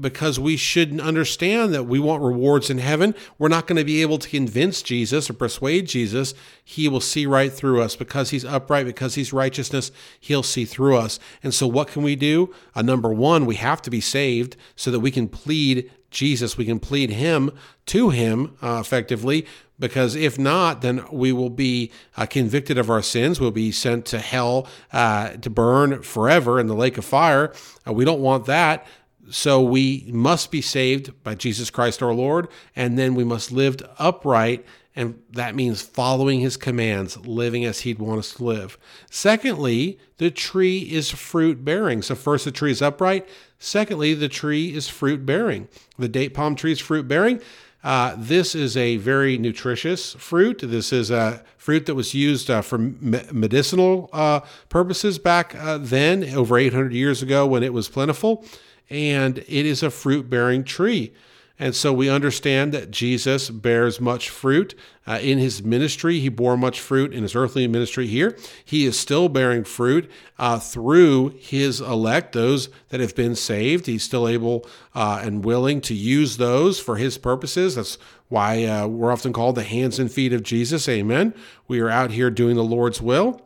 because 0.01 0.41
we 0.41 0.57
should 0.57 0.99
understand 1.01 1.75
that 1.75 1.85
we 1.85 1.99
want 1.99 2.23
rewards 2.23 2.71
in 2.71 2.79
heaven. 2.79 3.15
We're 3.39 3.49
not 3.49 3.67
going 3.67 3.77
to 3.77 3.85
be 3.85 4.03
able 4.03 4.19
to 4.19 4.29
convince 4.29 4.83
Jesus 4.83 5.29
or 5.29 5.35
persuade 5.35 5.87
Jesus. 5.87 6.35
He 6.65 6.89
will 6.89 7.01
see 7.01 7.27
right 7.27 7.53
through 7.53 7.83
us 7.83 7.95
because 7.95 8.31
he's 8.31 8.45
upright, 8.45 8.87
because 8.87 9.15
he's 9.15 9.33
righteousness, 9.33 9.93
he'll 10.19 10.43
see 10.43 10.65
through 10.65 10.97
us. 10.97 11.21
And 11.43 11.53
so, 11.55 11.67
what 11.67 11.89
can 11.89 12.03
we 12.03 12.17
do? 12.17 12.53
Uh, 12.75 12.83
number 12.83 13.13
one, 13.13 13.47
we 13.47 13.57
have 13.57 13.83
to 13.83 13.91
be 13.91 14.01
saved 14.01 14.57
so 14.75 14.91
that 14.91 15.01
we 15.01 15.11
can 15.11 15.29
plead 15.29 15.91
Jesus, 16.11 16.57
we 16.57 16.65
can 16.65 16.79
plead 16.79 17.11
him 17.11 17.51
to 17.87 18.11
him 18.11 18.57
uh, 18.63 18.79
effectively, 18.81 19.47
because 19.79 20.17
if 20.17 20.39
not, 20.39 20.81
then 20.81 21.05
we 21.13 21.33
will 21.33 21.51
be 21.51 21.93
uh, 22.17 22.27
convicted 22.27 22.79
of 22.79 22.91
our 22.91 23.03
sins. 23.03 23.41
We'll 23.41 23.51
be 23.51 23.71
sent 23.71 24.07
to 24.07 24.19
hell 24.19 24.67
uh, 24.93 25.31
to 25.31 25.51
burn 25.51 26.03
forever 26.03 26.59
in 26.59 26.67
the 26.67 26.75
lake 26.75 26.99
of 26.99 27.05
fire. 27.05 27.53
Uh, 27.87 27.93
we 27.93 28.05
don't 28.05 28.21
want 28.21 28.47
that. 28.47 28.87
So 29.31 29.61
we 29.61 30.09
must 30.09 30.51
be 30.51 30.63
saved 30.63 31.23
by 31.23 31.35
Jesus 31.35 31.71
Christ 31.71 32.03
our 32.03 32.15
Lord, 32.15 32.49
and 32.75 32.99
then 32.99 33.15
we 33.15 33.25
must 33.25 33.53
live 33.53 33.77
upright 33.99 34.65
and 34.99 35.23
that 35.31 35.55
means 35.55 35.81
following 35.81 36.41
his 36.41 36.57
commands, 36.57 37.17
living 37.19 37.65
as 37.65 37.81
he'd 37.81 38.01
want 38.01 38.19
us 38.19 38.35
to 38.35 38.45
live. 38.45 38.77
Secondly, 39.09 39.97
the 40.17 40.29
tree 40.29 40.81
is 40.81 41.09
fruit 41.09 41.65
bearing. 41.65 42.03
So, 42.03 42.17
first, 42.17 42.45
the 42.45 42.51
tree 42.51 42.73
is 42.73 42.83
upright. 42.83 43.29
Secondly, 43.61 44.13
the 44.15 44.29
tree 44.29 44.75
is 44.75 44.89
fruit 44.89 45.25
bearing. 45.25 45.69
The 46.01 46.09
date 46.09 46.35
palm 46.35 46.57
tree 46.57 46.73
is 46.73 46.81
fruit 46.81 47.07
bearing. 47.07 47.41
Uh, 47.85 48.17
this 48.19 48.57
is 48.57 48.77
a 48.77 48.97
very 48.97 49.39
nutritious 49.39 50.15
fruit. 50.15 50.59
This 50.65 50.93
is 50.93 51.13
a 51.13 51.45
fruit 51.57 51.87
that 51.87 51.95
was 51.95 52.13
used 52.13 52.51
uh, 52.51 52.61
for 52.61 52.79
me- 52.79 53.23
medicinal 53.31 54.11
uh, 54.13 54.41
purposes 54.69 55.21
back 55.21 55.55
uh, 55.55 55.79
then, 55.79 56.25
over 56.35 56.59
800 56.59 56.93
years 56.93 57.23
ago 57.23 57.47
when 57.47 57.63
it 57.63 57.73
was 57.73 57.89
plentiful. 57.89 58.45
And 58.91 59.39
it 59.39 59.47
is 59.49 59.85
a 59.85 59.91
fruit 59.91 60.29
bearing 60.29 60.65
tree. 60.65 61.13
And 61.59 61.75
so 61.75 61.93
we 61.93 62.09
understand 62.09 62.73
that 62.73 62.93
Jesus 62.93 63.51
bears 63.51 64.01
much 64.01 64.31
fruit 64.31 64.77
uh, 65.09 65.19
in 65.21 65.39
his 65.39 65.63
ministry. 65.63 66.21
He 66.21 66.29
bore 66.29 66.57
much 66.57 66.81
fruit 66.81 67.13
in 67.13 67.23
his 67.23 67.35
earthly 67.35 67.67
ministry 67.67 68.07
here. 68.07 68.39
He 68.65 68.87
is 68.87 68.99
still 68.99 69.29
bearing 69.29 69.65
fruit 69.65 70.09
uh, 70.39 70.61
through 70.61 71.31
his 71.39 71.81
elect, 71.81 72.33
those 72.33 72.69
that 72.91 73.01
have 73.01 73.17
been 73.17 73.35
saved. 73.35 73.87
He's 73.87 74.05
still 74.05 74.29
able 74.29 74.69
uh, 74.95 75.21
and 75.23 75.45
willing 75.45 75.81
to 75.83 75.95
use 75.95 76.37
those 76.37 76.79
for 76.79 76.97
his 76.97 77.19
purposes. 77.19 77.75
That's 77.75 77.99
why 78.29 78.65
uh, 78.65 78.87
we're 78.87 79.11
often 79.11 79.33
called 79.33 79.57
the 79.57 79.65
hands 79.65 79.99
and 79.99 80.13
feet 80.13 80.33
of 80.33 80.45
Jesus. 80.45 80.89
Amen. 80.89 81.35
We 81.67 81.81
are 81.81 81.91
out 81.91 82.13
here 82.13 82.31
doing 82.31 82.55
the 82.55 82.63
Lord's 82.63 83.03
will 83.03 83.43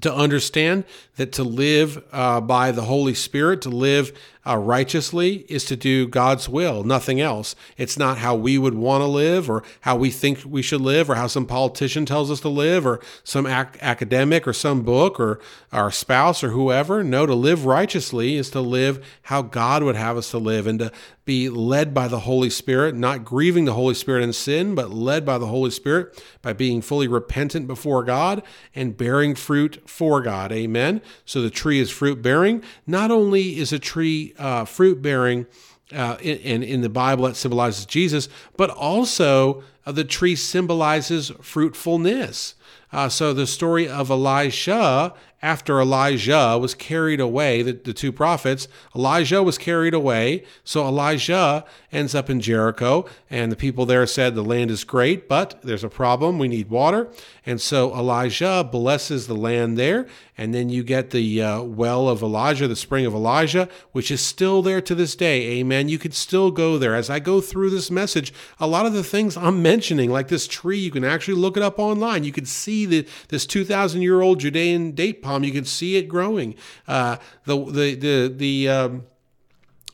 to 0.00 0.14
understand 0.14 0.84
that 1.16 1.32
to 1.32 1.44
live 1.44 2.02
uh, 2.12 2.40
by 2.40 2.70
the 2.70 2.82
Holy 2.82 3.14
Spirit, 3.14 3.62
to 3.62 3.70
live 3.70 4.16
uh, 4.46 4.56
righteously, 4.56 5.44
is 5.48 5.64
to 5.66 5.76
do 5.76 6.08
God's 6.08 6.48
will, 6.48 6.82
nothing 6.84 7.20
else. 7.20 7.54
It's 7.76 7.98
not 7.98 8.18
how 8.18 8.34
we 8.34 8.58
would 8.58 8.74
want 8.74 9.02
to 9.02 9.06
live 9.06 9.50
or 9.50 9.62
how 9.82 9.96
we 9.96 10.10
think 10.10 10.42
we 10.46 10.62
should 10.62 10.80
live 10.80 11.10
or 11.10 11.14
how 11.14 11.26
some 11.26 11.46
politician 11.46 12.06
tells 12.06 12.30
us 12.30 12.40
to 12.40 12.48
live 12.48 12.86
or 12.86 13.00
some 13.22 13.46
ac- 13.46 13.78
academic 13.80 14.48
or 14.48 14.52
some 14.52 14.82
book 14.82 15.20
or 15.20 15.40
our 15.72 15.90
spouse 15.90 16.42
or 16.42 16.50
whoever. 16.50 17.04
No, 17.04 17.26
to 17.26 17.34
live 17.34 17.66
righteously 17.66 18.36
is 18.36 18.50
to 18.50 18.60
live 18.60 19.04
how 19.24 19.42
God 19.42 19.82
would 19.82 19.96
have 19.96 20.16
us 20.16 20.30
to 20.30 20.38
live 20.38 20.66
and 20.66 20.78
to 20.78 20.92
be 21.30 21.48
led 21.48 21.94
by 21.94 22.08
the 22.08 22.20
Holy 22.20 22.50
Spirit, 22.50 22.96
not 22.96 23.24
grieving 23.24 23.64
the 23.64 23.74
Holy 23.74 23.94
Spirit 23.94 24.24
in 24.24 24.32
sin, 24.32 24.74
but 24.74 24.90
led 24.90 25.24
by 25.24 25.38
the 25.38 25.46
Holy 25.46 25.70
Spirit 25.70 26.20
by 26.42 26.52
being 26.52 26.82
fully 26.82 27.06
repentant 27.06 27.68
before 27.68 28.02
God 28.02 28.42
and 28.74 28.96
bearing 28.96 29.36
fruit 29.36 29.80
for 29.88 30.20
God. 30.22 30.50
Amen. 30.50 31.00
So 31.24 31.40
the 31.40 31.48
tree 31.48 31.78
is 31.78 31.88
fruit 31.88 32.20
bearing. 32.20 32.64
Not 32.84 33.12
only 33.12 33.58
is 33.58 33.72
a 33.72 33.78
tree 33.78 34.29
uh, 34.38 34.64
fruit 34.64 35.02
bearing, 35.02 35.46
uh, 35.92 36.16
in, 36.20 36.62
in 36.62 36.80
the 36.82 36.88
Bible 36.88 37.24
that 37.24 37.36
symbolizes 37.36 37.84
Jesus, 37.84 38.28
but 38.56 38.70
also 38.70 39.62
uh, 39.86 39.92
the 39.92 40.04
tree 40.04 40.36
symbolizes 40.36 41.32
fruitfulness. 41.40 42.54
Uh, 42.92 43.08
so 43.08 43.32
the 43.32 43.46
story 43.46 43.88
of 43.88 44.10
Elisha, 44.10 45.14
after 45.42 45.80
Elijah 45.80 46.58
was 46.60 46.74
carried 46.74 47.20
away, 47.20 47.62
the, 47.62 47.72
the 47.72 47.94
two 47.94 48.12
prophets, 48.12 48.68
Elijah 48.94 49.42
was 49.42 49.56
carried 49.56 49.94
away. 49.94 50.44
So 50.64 50.86
Elijah 50.86 51.64
ends 51.90 52.14
up 52.14 52.28
in 52.28 52.40
Jericho, 52.40 53.06
and 53.30 53.50
the 53.50 53.56
people 53.56 53.86
there 53.86 54.06
said, 54.06 54.34
The 54.34 54.44
land 54.44 54.70
is 54.70 54.84
great, 54.84 55.28
but 55.28 55.60
there's 55.62 55.84
a 55.84 55.88
problem. 55.88 56.38
We 56.38 56.48
need 56.48 56.68
water. 56.68 57.10
And 57.46 57.60
so 57.60 57.94
Elijah 57.94 58.68
blesses 58.70 59.26
the 59.26 59.34
land 59.34 59.78
there. 59.78 60.06
And 60.36 60.54
then 60.54 60.70
you 60.70 60.82
get 60.82 61.10
the 61.10 61.42
uh, 61.42 61.62
well 61.62 62.08
of 62.08 62.22
Elijah, 62.22 62.66
the 62.66 62.76
spring 62.76 63.04
of 63.04 63.12
Elijah, 63.12 63.68
which 63.92 64.10
is 64.10 64.22
still 64.22 64.62
there 64.62 64.80
to 64.80 64.94
this 64.94 65.14
day. 65.14 65.58
Amen. 65.58 65.88
You 65.88 65.98
could 65.98 66.14
still 66.14 66.50
go 66.50 66.78
there. 66.78 66.94
As 66.94 67.10
I 67.10 67.18
go 67.18 67.42
through 67.42 67.70
this 67.70 67.90
message, 67.90 68.32
a 68.58 68.66
lot 68.66 68.86
of 68.86 68.94
the 68.94 69.04
things 69.04 69.36
I'm 69.36 69.60
mentioning, 69.60 70.10
like 70.10 70.28
this 70.28 70.46
tree, 70.46 70.78
you 70.78 70.90
can 70.90 71.04
actually 71.04 71.34
look 71.34 71.58
it 71.58 71.62
up 71.62 71.78
online. 71.78 72.24
You 72.24 72.32
can 72.32 72.46
see 72.46 72.86
the, 72.86 73.06
this 73.28 73.44
2,000 73.44 74.00
year 74.00 74.22
old 74.22 74.40
Judean 74.40 74.92
date 74.92 75.22
palm. 75.22 75.29
You 75.38 75.52
can 75.52 75.64
see 75.64 75.96
it 75.96 76.08
growing. 76.08 76.54
Uh, 76.86 77.16
the 77.44 77.56
the 77.64 77.94
the 77.94 78.34
the 78.34 78.68
um, 78.68 79.06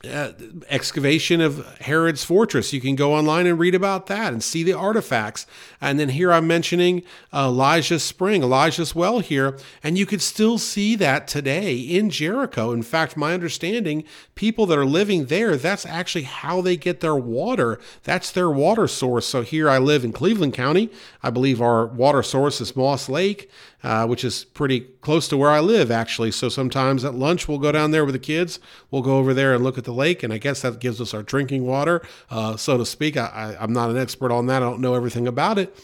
uh, 0.06 0.32
excavation 0.68 1.40
of 1.40 1.78
Herod's 1.80 2.24
fortress. 2.24 2.72
You 2.72 2.80
can 2.80 2.96
go 2.96 3.14
online 3.14 3.46
and 3.46 3.58
read 3.58 3.74
about 3.74 4.06
that 4.06 4.32
and 4.32 4.42
see 4.42 4.62
the 4.62 4.72
artifacts. 4.72 5.46
And 5.80 6.00
then 6.00 6.10
here 6.10 6.32
I'm 6.32 6.46
mentioning 6.46 7.02
Elijah's 7.32 8.02
spring, 8.02 8.42
Elijah's 8.42 8.94
well 8.94 9.18
here, 9.18 9.58
and 9.82 9.98
you 9.98 10.06
could 10.06 10.22
still 10.22 10.58
see 10.58 10.96
that 10.96 11.28
today 11.28 11.76
in 11.76 12.10
Jericho. 12.10 12.72
In 12.72 12.82
fact, 12.82 13.16
my 13.16 13.34
understanding, 13.34 14.04
people 14.34 14.66
that 14.66 14.78
are 14.78 14.86
living 14.86 15.26
there, 15.26 15.56
that's 15.56 15.84
actually 15.86 16.24
how 16.24 16.60
they 16.60 16.76
get 16.76 17.00
their 17.00 17.16
water. 17.16 17.78
That's 18.04 18.30
their 18.30 18.50
water 18.50 18.88
source. 18.88 19.26
So 19.26 19.42
here 19.42 19.68
I 19.68 19.78
live 19.78 20.04
in 20.04 20.12
Cleveland 20.12 20.54
County. 20.54 20.90
I 21.22 21.30
believe 21.30 21.60
our 21.60 21.86
water 21.86 22.22
source 22.22 22.60
is 22.60 22.76
Moss 22.76 23.08
Lake 23.08 23.50
uh, 23.86 24.04
which 24.04 24.24
is 24.24 24.44
pretty 24.44 24.80
close 24.80 25.28
to 25.28 25.36
where 25.36 25.50
I 25.50 25.60
live, 25.60 25.92
actually. 25.92 26.32
So 26.32 26.48
sometimes 26.48 27.04
at 27.04 27.14
lunch, 27.14 27.46
we'll 27.46 27.60
go 27.60 27.70
down 27.70 27.92
there 27.92 28.04
with 28.04 28.14
the 28.14 28.18
kids. 28.18 28.58
We'll 28.90 29.02
go 29.02 29.18
over 29.18 29.32
there 29.32 29.54
and 29.54 29.62
look 29.62 29.78
at 29.78 29.84
the 29.84 29.92
lake, 29.96 30.22
and 30.22 30.32
I 30.32 30.38
guess 30.38 30.62
that 30.62 30.78
gives 30.78 31.00
us 31.00 31.14
our 31.14 31.22
drinking 31.22 31.66
water, 31.66 32.02
uh, 32.30 32.56
so 32.56 32.76
to 32.76 32.86
speak. 32.86 33.16
I, 33.16 33.56
I'm 33.58 33.72
not 33.72 33.90
an 33.90 33.96
expert 33.96 34.30
on 34.30 34.46
that, 34.46 34.62
I 34.62 34.66
don't 34.66 34.80
know 34.80 34.94
everything 34.94 35.26
about 35.26 35.58
it. 35.58 35.76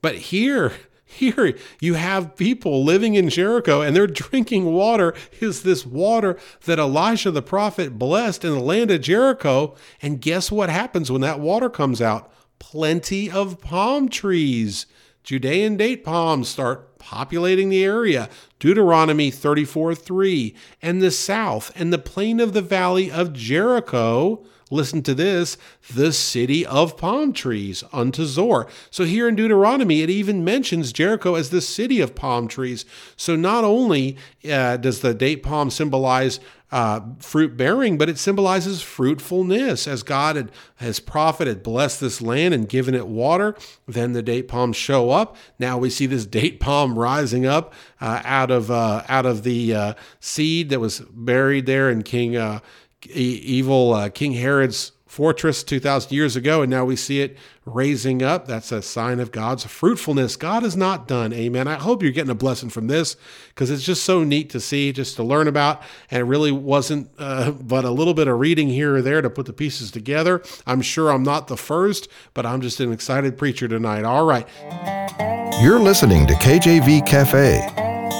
But 0.00 0.16
here, 0.16 0.72
here 1.04 1.54
you 1.80 1.94
have 1.94 2.36
people 2.36 2.84
living 2.84 3.14
in 3.14 3.28
Jericho 3.30 3.80
and 3.80 3.96
they're 3.96 4.06
drinking 4.06 4.66
water 4.66 5.14
is 5.40 5.62
this 5.62 5.86
water 5.86 6.38
that 6.64 6.78
Elisha 6.78 7.30
the 7.30 7.42
prophet 7.42 7.98
blessed 7.98 8.44
in 8.44 8.52
the 8.52 8.60
land 8.60 8.90
of 8.90 9.00
Jericho. 9.00 9.74
And 10.02 10.20
guess 10.20 10.52
what 10.52 10.68
happens 10.68 11.10
when 11.10 11.22
that 11.22 11.40
water 11.40 11.70
comes 11.70 12.02
out? 12.02 12.32
Plenty 12.58 13.30
of 13.30 13.60
palm 13.60 14.08
trees. 14.08 14.86
Judean 15.28 15.76
date 15.76 16.04
palms 16.04 16.48
start 16.48 16.98
populating 16.98 17.68
the 17.68 17.84
area. 17.84 18.30
Deuteronomy 18.58 19.30
34 19.30 19.94
3. 19.94 20.54
And 20.80 21.02
the 21.02 21.10
south 21.10 21.70
and 21.76 21.92
the 21.92 21.98
plain 21.98 22.40
of 22.40 22.54
the 22.54 22.62
valley 22.62 23.10
of 23.10 23.34
Jericho. 23.34 24.42
Listen 24.70 25.02
to 25.02 25.14
this 25.14 25.58
the 25.94 26.14
city 26.14 26.64
of 26.64 26.96
palm 26.96 27.34
trees 27.34 27.84
unto 27.92 28.24
Zoar. 28.24 28.68
So 28.90 29.04
here 29.04 29.28
in 29.28 29.36
Deuteronomy, 29.36 30.00
it 30.00 30.08
even 30.08 30.44
mentions 30.44 30.94
Jericho 30.94 31.34
as 31.34 31.50
the 31.50 31.60
city 31.60 32.00
of 32.00 32.14
palm 32.14 32.48
trees. 32.48 32.86
So 33.14 33.36
not 33.36 33.64
only 33.64 34.16
uh, 34.50 34.78
does 34.78 35.00
the 35.00 35.12
date 35.12 35.42
palm 35.42 35.68
symbolize 35.68 36.40
uh, 36.70 37.00
fruit 37.18 37.56
bearing, 37.56 37.96
but 37.96 38.08
it 38.08 38.18
symbolizes 38.18 38.82
fruitfulness. 38.82 39.86
As 39.86 40.02
God 40.02 40.36
had, 40.36 40.52
his 40.76 41.00
prophet 41.00 41.46
had 41.48 41.62
blessed 41.62 42.00
this 42.00 42.20
land 42.20 42.52
and 42.52 42.68
given 42.68 42.94
it 42.94 43.06
water, 43.06 43.56
then 43.86 44.12
the 44.12 44.22
date 44.22 44.48
palms 44.48 44.76
show 44.76 45.10
up. 45.10 45.36
Now 45.58 45.78
we 45.78 45.90
see 45.90 46.06
this 46.06 46.26
date 46.38 46.60
palm 46.60 46.98
rising 46.98 47.46
up 47.46 47.72
uh, 48.00 48.20
out 48.24 48.50
of 48.50 48.70
uh, 48.70 49.04
out 49.08 49.26
of 49.26 49.42
the 49.42 49.74
uh, 49.74 49.94
seed 50.20 50.68
that 50.70 50.80
was 50.80 51.00
buried 51.10 51.66
there 51.66 51.90
in 51.90 52.02
King 52.02 52.36
uh, 52.36 52.60
evil 53.10 53.94
uh, 53.94 54.08
King 54.08 54.32
Herod's 54.32 54.92
fortress 55.08 55.64
2,000 55.64 56.12
years 56.12 56.36
ago, 56.36 56.62
and 56.62 56.70
now 56.70 56.84
we 56.84 56.94
see 56.94 57.20
it 57.20 57.36
raising 57.64 58.22
up. 58.22 58.46
That's 58.46 58.70
a 58.70 58.82
sign 58.82 59.20
of 59.20 59.32
God's 59.32 59.64
fruitfulness. 59.64 60.36
God 60.36 60.62
is 60.62 60.76
not 60.76 61.08
done. 61.08 61.32
Amen. 61.32 61.66
I 61.66 61.74
hope 61.74 62.02
you're 62.02 62.12
getting 62.12 62.30
a 62.30 62.36
blessing 62.36 62.68
from 62.68 62.86
this 62.86 63.16
because 63.48 63.70
it's 63.70 63.82
just 63.82 64.04
so 64.04 64.22
neat 64.22 64.50
to 64.50 64.60
see, 64.60 64.92
just 64.92 65.16
to 65.16 65.22
learn 65.22 65.48
about. 65.48 65.82
And 66.10 66.20
it 66.20 66.24
really 66.24 66.52
wasn't 66.52 67.10
uh, 67.18 67.50
but 67.50 67.84
a 67.84 67.90
little 67.90 68.14
bit 68.14 68.28
of 68.28 68.38
reading 68.38 68.68
here 68.68 68.96
or 68.96 69.02
there 69.02 69.22
to 69.22 69.30
put 69.30 69.46
the 69.46 69.52
pieces 69.52 69.90
together. 69.90 70.42
I'm 70.66 70.82
sure 70.82 71.10
I'm 71.10 71.22
not 71.22 71.48
the 71.48 71.56
first, 71.56 72.08
but 72.34 72.44
I'm 72.44 72.60
just 72.60 72.78
an 72.80 72.92
excited 72.92 73.38
preacher 73.38 73.66
tonight. 73.66 74.04
All 74.04 74.26
right. 74.26 74.46
You're 75.62 75.80
listening 75.80 76.26
to 76.26 76.34
KJV 76.34 77.06
Cafe. 77.06 77.66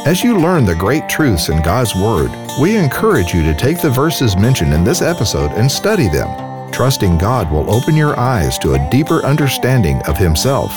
As 0.06 0.24
you 0.24 0.38
learn 0.38 0.64
the 0.64 0.74
great 0.74 1.06
truths 1.08 1.50
in 1.50 1.62
God's 1.62 1.94
Word, 1.94 2.30
we 2.60 2.76
encourage 2.76 3.34
you 3.34 3.42
to 3.42 3.54
take 3.54 3.82
the 3.82 3.90
verses 3.90 4.36
mentioned 4.36 4.72
in 4.72 4.84
this 4.84 5.02
episode 5.02 5.52
and 5.52 5.70
study 5.70 6.08
them 6.08 6.47
trusting 6.72 7.18
God 7.18 7.50
will 7.50 7.70
open 7.70 7.96
your 7.96 8.18
eyes 8.18 8.58
to 8.58 8.74
a 8.74 8.90
deeper 8.90 9.24
understanding 9.24 10.00
of 10.06 10.16
Himself. 10.16 10.70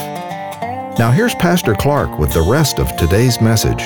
Now, 0.97 1.11
here's 1.11 1.35
Pastor 1.35 1.73
Clark 1.73 2.19
with 2.19 2.33
the 2.33 2.41
rest 2.41 2.79
of 2.79 2.95
today's 2.97 3.39
message. 3.41 3.81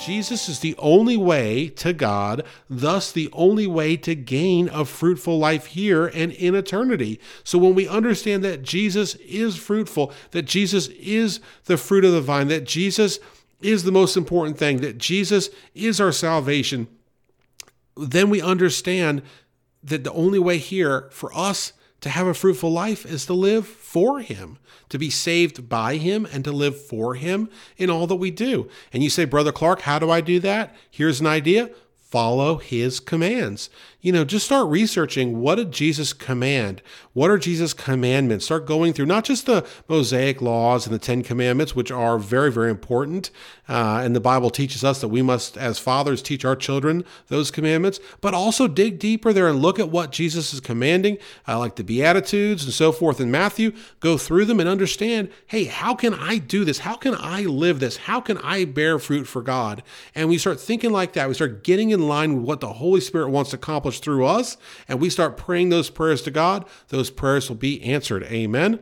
Jesus 0.00 0.48
is 0.48 0.60
the 0.60 0.74
only 0.78 1.16
way 1.16 1.68
to 1.68 1.92
God, 1.92 2.44
thus, 2.68 3.12
the 3.12 3.28
only 3.32 3.66
way 3.66 3.96
to 3.98 4.14
gain 4.14 4.68
a 4.70 4.84
fruitful 4.84 5.38
life 5.38 5.66
here 5.66 6.06
and 6.06 6.32
in 6.32 6.54
eternity. 6.54 7.20
So, 7.44 7.58
when 7.58 7.74
we 7.74 7.86
understand 7.86 8.42
that 8.44 8.62
Jesus 8.62 9.14
is 9.16 9.56
fruitful, 9.56 10.12
that 10.32 10.42
Jesus 10.42 10.88
is 10.88 11.40
the 11.66 11.76
fruit 11.76 12.04
of 12.04 12.12
the 12.12 12.20
vine, 12.20 12.48
that 12.48 12.64
Jesus 12.64 13.18
is 13.60 13.84
the 13.84 13.92
most 13.92 14.16
important 14.16 14.58
thing, 14.58 14.78
that 14.78 14.98
Jesus 14.98 15.50
is 15.74 16.00
our 16.00 16.12
salvation, 16.12 16.88
then 17.96 18.30
we 18.30 18.40
understand 18.40 19.22
that 19.82 20.04
the 20.04 20.12
only 20.12 20.38
way 20.38 20.58
here 20.58 21.08
for 21.10 21.30
us 21.34 21.72
to 22.00 22.08
have 22.08 22.26
a 22.26 22.34
fruitful 22.34 22.72
life 22.72 23.04
is 23.04 23.26
to 23.26 23.34
live 23.34 23.66
for 23.66 24.20
Him, 24.20 24.58
to 24.88 24.98
be 24.98 25.10
saved 25.10 25.68
by 25.68 25.96
Him, 25.96 26.26
and 26.32 26.44
to 26.44 26.52
live 26.52 26.80
for 26.80 27.14
Him 27.14 27.50
in 27.76 27.90
all 27.90 28.06
that 28.06 28.16
we 28.16 28.30
do. 28.30 28.68
And 28.92 29.02
you 29.02 29.10
say, 29.10 29.24
Brother 29.24 29.52
Clark, 29.52 29.82
how 29.82 29.98
do 29.98 30.10
I 30.10 30.20
do 30.20 30.40
that? 30.40 30.74
Here's 30.90 31.20
an 31.20 31.26
idea 31.26 31.70
follow 32.10 32.56
his 32.56 32.98
commands. 32.98 33.70
You 34.02 34.12
know, 34.12 34.24
just 34.24 34.46
start 34.46 34.68
researching 34.68 35.40
what 35.40 35.56
did 35.56 35.72
Jesus 35.72 36.14
command? 36.14 36.80
What 37.12 37.30
are 37.30 37.36
Jesus' 37.36 37.74
commandments? 37.74 38.46
Start 38.46 38.64
going 38.64 38.94
through 38.94 39.06
not 39.06 39.24
just 39.24 39.44
the 39.44 39.66
Mosaic 39.88 40.40
laws 40.40 40.86
and 40.86 40.94
the 40.94 40.98
Ten 40.98 41.22
Commandments, 41.22 41.76
which 41.76 41.90
are 41.90 42.18
very, 42.18 42.50
very 42.50 42.70
important. 42.70 43.30
Uh, 43.68 44.00
and 44.02 44.16
the 44.16 44.20
Bible 44.20 44.48
teaches 44.48 44.82
us 44.82 45.02
that 45.02 45.08
we 45.08 45.20
must, 45.20 45.58
as 45.58 45.78
fathers, 45.78 46.22
teach 46.22 46.46
our 46.46 46.56
children 46.56 47.04
those 47.28 47.50
commandments, 47.50 48.00
but 48.22 48.32
also 48.32 48.66
dig 48.66 48.98
deeper 48.98 49.34
there 49.34 49.48
and 49.48 49.60
look 49.60 49.78
at 49.78 49.90
what 49.90 50.12
Jesus 50.12 50.54
is 50.54 50.60
commanding, 50.60 51.18
uh, 51.46 51.58
like 51.58 51.76
the 51.76 51.84
Beatitudes 51.84 52.64
and 52.64 52.72
so 52.72 52.92
forth 52.92 53.20
in 53.20 53.30
Matthew. 53.30 53.72
Go 54.00 54.16
through 54.16 54.46
them 54.46 54.60
and 54.60 54.68
understand 54.68 55.28
hey, 55.48 55.64
how 55.64 55.94
can 55.94 56.14
I 56.14 56.38
do 56.38 56.64
this? 56.64 56.78
How 56.78 56.94
can 56.94 57.14
I 57.18 57.42
live 57.42 57.80
this? 57.80 57.98
How 57.98 58.20
can 58.20 58.38
I 58.38 58.64
bear 58.64 58.98
fruit 58.98 59.26
for 59.26 59.42
God? 59.42 59.82
And 60.14 60.28
we 60.30 60.38
start 60.38 60.58
thinking 60.58 60.90
like 60.90 61.12
that. 61.12 61.28
We 61.28 61.34
start 61.34 61.64
getting 61.64 61.90
in 61.90 62.08
line 62.08 62.36
with 62.36 62.44
what 62.44 62.60
the 62.60 62.72
Holy 62.74 63.00
Spirit 63.00 63.28
wants 63.28 63.50
to 63.50 63.56
accomplish 63.56 63.89
accomplished 63.90 64.04
through 64.04 64.24
us, 64.26 64.56
and 64.88 65.00
we 65.00 65.10
start 65.10 65.36
praying 65.36 65.70
those 65.70 65.90
prayers 65.90 66.22
to 66.22 66.30
God, 66.30 66.64
those 66.88 67.10
prayers 67.10 67.48
will 67.48 67.56
be 67.56 67.82
answered. 67.82 68.24
Amen. 68.24 68.78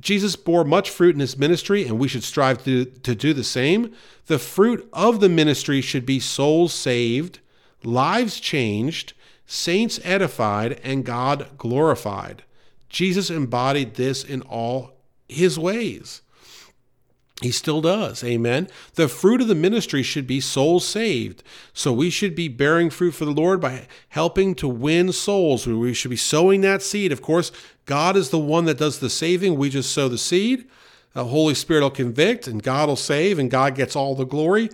Jesus 0.00 0.36
bore 0.36 0.64
much 0.64 0.90
fruit 0.90 1.14
in 1.14 1.20
his 1.20 1.36
ministry, 1.36 1.86
and 1.86 1.98
we 1.98 2.08
should 2.08 2.22
strive 2.22 2.64
to, 2.64 2.84
to 2.84 3.14
do 3.14 3.34
the 3.34 3.44
same. 3.44 3.92
The 4.26 4.38
fruit 4.38 4.88
of 4.92 5.20
the 5.20 5.28
ministry 5.28 5.82
should 5.82 6.06
be 6.06 6.20
souls 6.20 6.72
saved, 6.72 7.40
lives 7.84 8.40
changed, 8.40 9.12
saints 9.44 10.00
edified, 10.02 10.80
and 10.82 11.04
God 11.04 11.58
glorified. 11.58 12.44
Jesus 12.88 13.28
embodied 13.30 13.94
this 13.94 14.24
in 14.24 14.42
all 14.42 14.92
his 15.28 15.58
ways. 15.58 16.22
He 17.42 17.50
still 17.50 17.80
does. 17.80 18.22
Amen. 18.22 18.68
The 18.94 19.08
fruit 19.08 19.40
of 19.40 19.48
the 19.48 19.54
ministry 19.54 20.02
should 20.02 20.26
be 20.26 20.40
souls 20.40 20.86
saved. 20.86 21.42
So 21.72 21.92
we 21.92 22.10
should 22.10 22.34
be 22.34 22.48
bearing 22.48 22.90
fruit 22.90 23.12
for 23.12 23.24
the 23.24 23.32
Lord 23.32 23.60
by 23.60 23.86
helping 24.10 24.54
to 24.56 24.68
win 24.68 25.12
souls. 25.12 25.66
We 25.66 25.94
should 25.94 26.10
be 26.10 26.16
sowing 26.16 26.60
that 26.60 26.82
seed. 26.82 27.10
Of 27.10 27.22
course, 27.22 27.50
God 27.84 28.16
is 28.16 28.30
the 28.30 28.38
one 28.38 28.64
that 28.66 28.78
does 28.78 29.00
the 29.00 29.10
saving. 29.10 29.56
We 29.56 29.70
just 29.70 29.92
sow 29.92 30.08
the 30.08 30.18
seed. 30.18 30.66
The 31.14 31.24
Holy 31.24 31.54
Spirit 31.54 31.82
will 31.82 31.90
convict 31.90 32.46
and 32.46 32.62
God 32.62 32.88
will 32.88 32.96
save 32.96 33.38
and 33.38 33.50
God 33.50 33.74
gets 33.74 33.96
all 33.96 34.14
the 34.14 34.24
glory. 34.24 34.70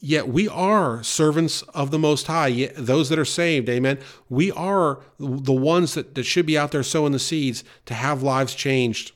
Yet 0.00 0.28
we 0.28 0.48
are 0.48 1.02
servants 1.02 1.62
of 1.74 1.90
the 1.90 1.98
Most 1.98 2.28
High, 2.28 2.70
those 2.76 3.08
that 3.08 3.18
are 3.18 3.24
saved. 3.24 3.68
Amen. 3.68 3.98
We 4.28 4.52
are 4.52 5.00
the 5.18 5.52
ones 5.52 5.94
that, 5.94 6.14
that 6.14 6.22
should 6.22 6.46
be 6.46 6.56
out 6.56 6.70
there 6.70 6.84
sowing 6.84 7.12
the 7.12 7.18
seeds 7.18 7.64
to 7.86 7.94
have 7.94 8.22
lives 8.22 8.54
changed. 8.54 9.12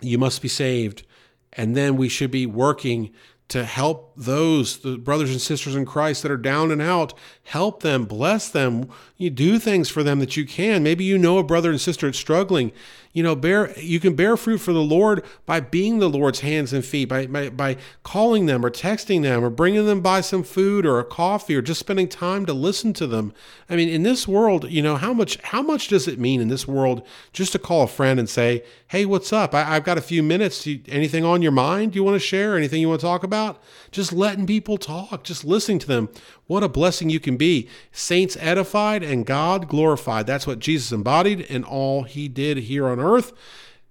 You 0.00 0.16
must 0.16 0.42
be 0.42 0.48
saved. 0.48 1.04
And 1.52 1.76
then 1.76 1.96
we 1.96 2.08
should 2.08 2.30
be 2.30 2.46
working 2.46 3.10
to 3.48 3.64
help 3.64 4.09
those 4.20 4.78
the 4.78 4.98
brothers 4.98 5.30
and 5.30 5.40
sisters 5.40 5.74
in 5.74 5.86
Christ 5.86 6.22
that 6.22 6.30
are 6.30 6.36
down 6.36 6.70
and 6.70 6.82
out, 6.82 7.14
help 7.44 7.82
them, 7.82 8.04
bless 8.04 8.50
them. 8.50 8.88
You 9.16 9.30
do 9.30 9.58
things 9.58 9.88
for 9.88 10.02
them 10.02 10.18
that 10.20 10.36
you 10.36 10.46
can. 10.46 10.82
Maybe 10.82 11.04
you 11.04 11.16
know 11.16 11.38
a 11.38 11.42
brother 11.42 11.70
and 11.70 11.80
sister 11.80 12.06
that's 12.06 12.18
struggling. 12.18 12.72
You 13.12 13.24
know 13.24 13.34
bear 13.34 13.76
you 13.80 13.98
can 13.98 14.14
bear 14.14 14.36
fruit 14.36 14.58
for 14.58 14.72
the 14.72 14.82
lord 14.82 15.24
by 15.44 15.58
being 15.58 15.98
the 15.98 16.08
lord's 16.08 16.40
hands 16.40 16.72
and 16.72 16.84
feet 16.84 17.08
by, 17.08 17.26
by, 17.26 17.50
by 17.50 17.76
calling 18.04 18.46
them 18.46 18.64
or 18.64 18.70
texting 18.70 19.22
them 19.22 19.44
or 19.44 19.50
bringing 19.50 19.86
them 19.86 20.00
by 20.00 20.20
some 20.20 20.44
food 20.44 20.86
or 20.86 21.00
a 21.00 21.04
coffee 21.04 21.56
or 21.56 21.62
just 21.62 21.80
spending 21.80 22.06
time 22.06 22.46
to 22.46 22.52
listen 22.52 22.92
to 22.92 23.08
them. 23.08 23.32
I 23.68 23.74
mean 23.74 23.88
in 23.88 24.04
this 24.04 24.28
world 24.28 24.70
you 24.70 24.80
know 24.80 24.94
how 24.94 25.12
much 25.12 25.38
how 25.42 25.60
much 25.60 25.88
does 25.88 26.06
it 26.06 26.20
mean 26.20 26.40
in 26.40 26.46
this 26.46 26.68
world 26.68 27.04
just 27.32 27.50
to 27.50 27.58
call 27.58 27.82
a 27.82 27.88
friend 27.88 28.20
and 28.20 28.28
say 28.28 28.62
hey 28.86 29.04
what's 29.04 29.32
up? 29.32 29.54
I, 29.54 29.64
have 29.64 29.84
got 29.84 29.98
a 29.98 30.02
few 30.02 30.22
minutes. 30.22 30.68
Anything 30.86 31.24
on 31.24 31.42
your 31.42 31.52
mind 31.52 31.96
you 31.96 32.04
want 32.04 32.14
to 32.14 32.24
share? 32.24 32.56
Anything 32.56 32.80
you 32.80 32.88
want 32.88 33.00
to 33.00 33.06
talk 33.06 33.24
about? 33.24 33.60
Just 33.90 34.09
letting 34.12 34.46
people 34.46 34.78
talk 34.78 35.24
just 35.24 35.44
listening 35.44 35.78
to 35.80 35.86
them 35.86 36.08
what 36.46 36.62
a 36.62 36.68
blessing 36.68 37.10
you 37.10 37.20
can 37.20 37.36
be. 37.36 37.68
Saints 37.92 38.36
edified 38.40 39.02
and 39.02 39.26
God 39.26 39.68
glorified. 39.68 40.26
That's 40.26 40.46
what 40.46 40.58
Jesus 40.58 40.92
embodied 40.92 41.40
in 41.40 41.64
all 41.64 42.02
he 42.02 42.28
did 42.28 42.58
here 42.58 42.88
on 42.88 43.00
earth. 43.00 43.32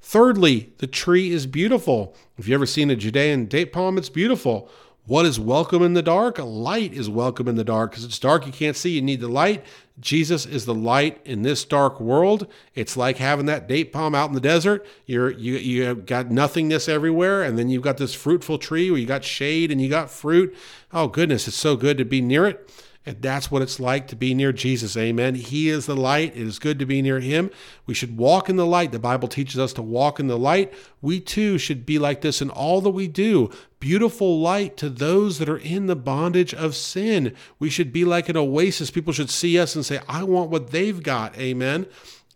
Thirdly, 0.01 0.73
the 0.77 0.88
tree 0.88 1.32
is 1.32 1.45
beautiful. 1.45 2.15
If 2.38 2.47
you 2.47 2.55
ever 2.55 2.65
seen 2.65 2.89
a 2.89 2.95
Judean 2.95 3.45
date 3.45 3.73
palm, 3.73 3.97
it's 3.97 4.10
beautiful. 4.10 4.69
What 5.09 5.25
is 5.25 5.39
welcome 5.39 5.81
in 5.81 5.95
the 5.95 6.03
dark? 6.03 6.37
Light 6.37 6.93
is 6.93 7.09
welcome 7.09 7.47
in 7.47 7.55
the 7.55 7.63
dark 7.63 7.89
because 7.89 8.03
it's 8.03 8.19
dark, 8.19 8.45
you 8.45 8.51
can't 8.51 8.77
see, 8.77 8.91
you 8.91 9.01
need 9.01 9.21
the 9.21 9.27
light. 9.27 9.65
Jesus 9.99 10.45
is 10.45 10.65
the 10.67 10.75
light 10.75 11.19
in 11.25 11.41
this 11.41 11.65
dark 11.65 11.99
world. 11.99 12.45
It's 12.75 12.95
like 12.95 13.17
having 13.17 13.47
that 13.47 13.67
date 13.67 13.91
palm 13.91 14.13
out 14.13 14.29
in 14.29 14.35
the 14.35 14.39
desert. 14.39 14.85
You're 15.07 15.31
you 15.31 15.55
you 15.55 15.85
have 15.85 16.05
got 16.05 16.29
nothingness 16.29 16.87
everywhere, 16.87 17.41
and 17.41 17.57
then 17.57 17.69
you've 17.69 17.81
got 17.81 17.97
this 17.97 18.13
fruitful 18.13 18.59
tree 18.59 18.91
where 18.91 18.99
you 18.99 19.07
got 19.07 19.23
shade 19.23 19.71
and 19.71 19.81
you 19.81 19.89
got 19.89 20.11
fruit. 20.11 20.55
Oh 20.93 21.07
goodness, 21.07 21.47
it's 21.47 21.57
so 21.57 21.75
good 21.75 21.97
to 21.97 22.05
be 22.05 22.21
near 22.21 22.45
it. 22.45 22.71
And 23.05 23.21
that's 23.21 23.49
what 23.49 23.62
it's 23.62 23.79
like 23.79 24.07
to 24.09 24.15
be 24.15 24.33
near 24.33 24.51
Jesus. 24.51 24.97
Amen. 24.97 25.35
He 25.35 25.69
is 25.69 25.85
the 25.85 25.95
light. 25.95 26.35
It 26.35 26.45
is 26.45 26.59
good 26.59 26.77
to 26.79 26.85
be 26.85 27.01
near 27.01 27.21
him. 27.21 27.49
We 27.85 27.93
should 27.93 28.17
walk 28.17 28.49
in 28.49 28.57
the 28.57 28.65
light. 28.65 28.91
The 28.91 28.99
Bible 28.99 29.29
teaches 29.29 29.57
us 29.57 29.71
to 29.73 29.81
walk 29.81 30.19
in 30.19 30.27
the 30.27 30.38
light. 30.38 30.73
We 31.01 31.21
too 31.21 31.57
should 31.57 31.85
be 31.85 31.97
like 31.97 32.21
this 32.21 32.41
in 32.41 32.49
all 32.49 32.81
that 32.81 32.89
we 32.89 33.07
do. 33.07 33.49
Beautiful 33.79 34.41
light 34.41 34.75
to 34.77 34.89
those 34.89 35.39
that 35.39 35.49
are 35.49 35.57
in 35.57 35.88
the 35.88 35.95
bondage 35.95 36.53
of 36.53 36.75
sin. 36.75 37.33
We 37.57 37.69
should 37.69 37.93
be 37.93 38.03
like 38.03 38.27
an 38.27 38.38
oasis. 38.38 38.91
People 38.91 39.13
should 39.13 39.29
see 39.29 39.57
us 39.57 39.75
and 39.75 39.85
say, 39.85 40.01
I 40.07 40.23
want 40.23 40.49
what 40.49 40.71
they've 40.71 41.01
got. 41.01 41.38
Amen. 41.38 41.88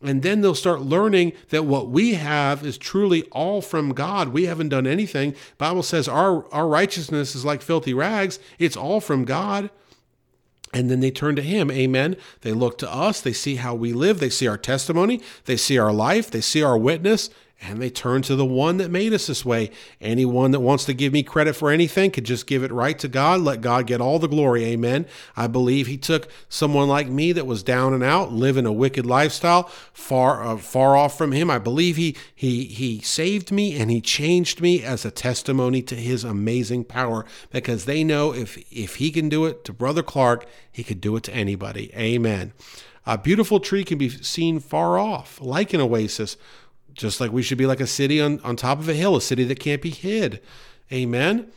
And 0.01 0.21
then 0.21 0.41
they'll 0.41 0.55
start 0.55 0.81
learning 0.81 1.33
that 1.49 1.65
what 1.65 1.89
we 1.89 2.15
have 2.15 2.65
is 2.65 2.77
truly 2.77 3.23
all 3.31 3.61
from 3.61 3.93
God. 3.93 4.29
We 4.29 4.45
haven't 4.45 4.69
done 4.69 4.87
anything. 4.87 5.35
Bible 5.57 5.83
says 5.83 6.07
our, 6.07 6.45
our 6.53 6.67
righteousness 6.67 7.35
is 7.35 7.45
like 7.45 7.61
filthy 7.61 7.93
rags. 7.93 8.39
It's 8.59 8.77
all 8.77 9.01
from 9.01 9.23
God. 9.23 9.69
And 10.73 10.89
then 10.89 10.99
they 10.99 11.11
turn 11.11 11.35
to 11.35 11.41
him. 11.41 11.69
Amen. 11.69 12.17
They 12.41 12.51
look 12.51 12.77
to 12.79 12.91
us. 12.91 13.21
They 13.21 13.33
see 13.33 13.57
how 13.57 13.75
we 13.75 13.93
live. 13.93 14.19
They 14.19 14.29
see 14.29 14.47
our 14.47 14.57
testimony. 14.57 15.21
They 15.45 15.55
see 15.55 15.77
our 15.77 15.93
life. 15.93 16.31
They 16.31 16.41
see 16.41 16.63
our 16.63 16.77
witness 16.77 17.29
and 17.63 17.81
they 17.81 17.89
turn 17.89 18.21
to 18.23 18.35
the 18.35 18.45
one 18.45 18.77
that 18.77 18.91
made 18.91 19.13
us 19.13 19.27
this 19.27 19.45
way. 19.45 19.71
Anyone 20.01 20.51
that 20.51 20.59
wants 20.59 20.85
to 20.85 20.93
give 20.93 21.13
me 21.13 21.23
credit 21.23 21.55
for 21.55 21.71
anything 21.71 22.11
could 22.11 22.25
just 22.25 22.45
give 22.45 22.63
it 22.63 22.71
right 22.71 22.97
to 22.99 23.07
God. 23.07 23.41
Let 23.41 23.61
God 23.61 23.87
get 23.87 24.01
all 24.01 24.19
the 24.19 24.27
glory. 24.27 24.65
Amen. 24.65 25.05
I 25.35 25.47
believe 25.47 25.87
He 25.87 25.97
took 25.97 26.29
someone 26.49 26.89
like 26.89 27.07
me 27.07 27.31
that 27.31 27.47
was 27.47 27.63
down 27.63 27.93
and 27.93 28.03
out, 28.03 28.33
living 28.33 28.65
a 28.65 28.71
wicked 28.73 29.05
lifestyle, 29.05 29.63
far 29.93 30.43
uh, 30.43 30.57
far 30.57 30.97
off 30.97 31.17
from 31.17 31.31
Him. 31.31 31.49
I 31.49 31.59
believe 31.59 31.95
He 31.95 32.15
He 32.35 32.65
He 32.65 32.99
saved 32.99 33.51
me 33.51 33.79
and 33.79 33.89
He 33.89 34.01
changed 34.01 34.61
me 34.61 34.83
as 34.83 35.05
a 35.05 35.11
testimony 35.11 35.81
to 35.83 35.95
His 35.95 36.23
amazing 36.23 36.83
power. 36.83 37.25
Because 37.51 37.85
they 37.85 38.03
know 38.03 38.33
if 38.33 38.57
if 38.71 38.95
He 38.95 39.09
can 39.11 39.29
do 39.29 39.45
it 39.45 39.63
to 39.65 39.73
Brother 39.73 40.03
Clark, 40.03 40.45
He 40.71 40.83
could 40.83 40.99
do 40.99 41.15
it 41.15 41.23
to 41.23 41.33
anybody. 41.33 41.91
Amen. 41.95 42.53
A 43.05 43.17
beautiful 43.17 43.59
tree 43.59 43.83
can 43.83 43.97
be 43.97 44.09
seen 44.09 44.59
far 44.61 44.97
off, 44.97 45.41
like 45.41 45.73
an 45.73 45.81
oasis 45.81 46.37
just 46.93 47.19
like 47.19 47.31
we 47.31 47.43
should 47.43 47.57
be 47.57 47.65
like 47.65 47.79
a 47.79 47.87
city 47.87 48.21
on, 48.21 48.39
on 48.41 48.55
top 48.55 48.79
of 48.79 48.87
a 48.87 48.93
hill, 48.93 49.15
a 49.15 49.21
city 49.21 49.43
that 49.43 49.59
can't 49.59 49.81
be 49.81 49.89
hid. 49.89 50.41
Amen. 50.91 51.51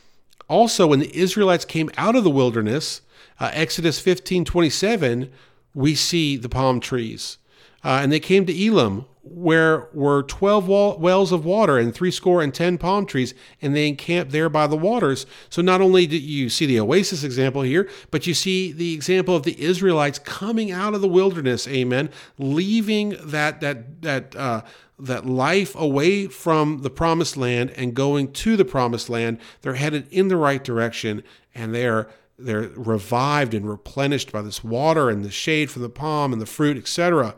Also, 0.48 0.86
when 0.86 1.00
the 1.00 1.14
Israelites 1.16 1.64
came 1.64 1.90
out 1.96 2.16
of 2.16 2.24
the 2.24 2.30
wilderness, 2.30 3.02
uh, 3.40 3.50
Exodus 3.52 3.98
15 4.00 4.44
27, 4.44 5.30
we 5.74 5.94
see 5.94 6.36
the 6.36 6.48
palm 6.48 6.80
trees. 6.80 7.38
Uh, 7.84 8.00
and 8.02 8.10
they 8.10 8.20
came 8.20 8.46
to 8.46 8.66
Elim, 8.66 9.04
where 9.30 9.88
were 9.92 10.22
12 10.22 10.68
wells 11.00 11.32
of 11.32 11.44
water 11.44 11.78
and 11.78 11.94
three 11.94 12.10
score 12.10 12.42
and 12.42 12.54
10 12.54 12.78
palm 12.78 13.06
trees, 13.06 13.34
and 13.60 13.74
they 13.74 13.88
encamped 13.88 14.32
there 14.32 14.48
by 14.48 14.66
the 14.66 14.76
waters. 14.76 15.26
So 15.50 15.62
not 15.62 15.80
only 15.80 16.06
do 16.06 16.16
you 16.16 16.48
see 16.48 16.66
the 16.66 16.80
oasis 16.80 17.24
example 17.24 17.62
here, 17.62 17.88
but 18.10 18.26
you 18.26 18.34
see 18.34 18.72
the 18.72 18.94
example 18.94 19.34
of 19.34 19.42
the 19.42 19.60
Israelites 19.60 20.18
coming 20.18 20.70
out 20.70 20.94
of 20.94 21.00
the 21.00 21.08
wilderness, 21.08 21.66
amen, 21.68 22.10
leaving 22.38 23.16
that, 23.22 23.60
that, 23.60 24.02
that, 24.02 24.36
uh, 24.36 24.62
that 24.98 25.26
life 25.26 25.74
away 25.74 26.26
from 26.26 26.82
the 26.82 26.90
promised 26.90 27.36
land 27.36 27.70
and 27.72 27.94
going 27.94 28.32
to 28.32 28.56
the 28.56 28.64
promised 28.64 29.10
land. 29.10 29.38
They're 29.62 29.74
headed 29.74 30.08
in 30.10 30.28
the 30.28 30.36
right 30.36 30.62
direction 30.62 31.22
and 31.54 31.74
they're 31.74 32.08
they're 32.38 32.68
revived 32.76 33.54
and 33.54 33.66
replenished 33.66 34.30
by 34.30 34.42
this 34.42 34.62
water 34.62 35.08
and 35.08 35.24
the 35.24 35.30
shade 35.30 35.70
from 35.70 35.80
the 35.80 35.88
palm 35.88 36.34
and 36.34 36.42
the 36.42 36.44
fruit, 36.44 36.76
etc 36.76 37.34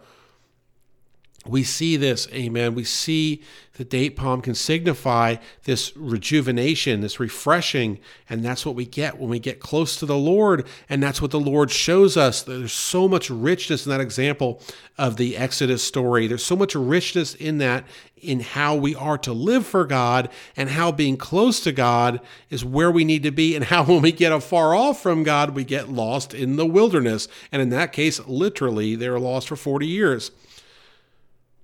we 1.48 1.64
see 1.64 1.96
this, 1.96 2.28
amen. 2.32 2.74
We 2.74 2.84
see 2.84 3.42
the 3.78 3.84
date 3.84 4.16
palm 4.16 4.40
can 4.42 4.56
signify 4.56 5.36
this 5.62 5.96
rejuvenation, 5.96 7.00
this 7.00 7.20
refreshing, 7.20 8.00
and 8.28 8.44
that's 8.44 8.66
what 8.66 8.74
we 8.74 8.84
get 8.84 9.18
when 9.18 9.30
we 9.30 9.38
get 9.38 9.60
close 9.60 9.96
to 9.96 10.06
the 10.06 10.16
Lord. 10.16 10.66
And 10.88 11.00
that's 11.00 11.22
what 11.22 11.30
the 11.30 11.38
Lord 11.38 11.70
shows 11.70 12.16
us. 12.16 12.42
There's 12.42 12.72
so 12.72 13.06
much 13.06 13.30
richness 13.30 13.86
in 13.86 13.90
that 13.90 14.00
example 14.00 14.60
of 14.98 15.16
the 15.16 15.36
Exodus 15.36 15.82
story. 15.82 16.26
There's 16.26 16.44
so 16.44 16.56
much 16.56 16.74
richness 16.74 17.34
in 17.34 17.58
that, 17.58 17.84
in 18.16 18.40
how 18.40 18.74
we 18.74 18.96
are 18.96 19.18
to 19.18 19.32
live 19.32 19.64
for 19.64 19.84
God, 19.84 20.28
and 20.56 20.70
how 20.70 20.90
being 20.90 21.16
close 21.16 21.60
to 21.60 21.70
God 21.70 22.20
is 22.50 22.64
where 22.64 22.90
we 22.90 23.04
need 23.04 23.22
to 23.22 23.30
be, 23.30 23.54
and 23.54 23.64
how 23.66 23.84
when 23.84 24.02
we 24.02 24.10
get 24.10 24.32
afar 24.32 24.74
off 24.74 25.00
from 25.00 25.22
God, 25.22 25.50
we 25.50 25.62
get 25.62 25.88
lost 25.88 26.34
in 26.34 26.56
the 26.56 26.66
wilderness. 26.66 27.28
And 27.52 27.62
in 27.62 27.70
that 27.70 27.92
case, 27.92 28.18
literally, 28.26 28.96
they 28.96 29.08
were 29.08 29.20
lost 29.20 29.46
for 29.46 29.56
40 29.56 29.86
years. 29.86 30.32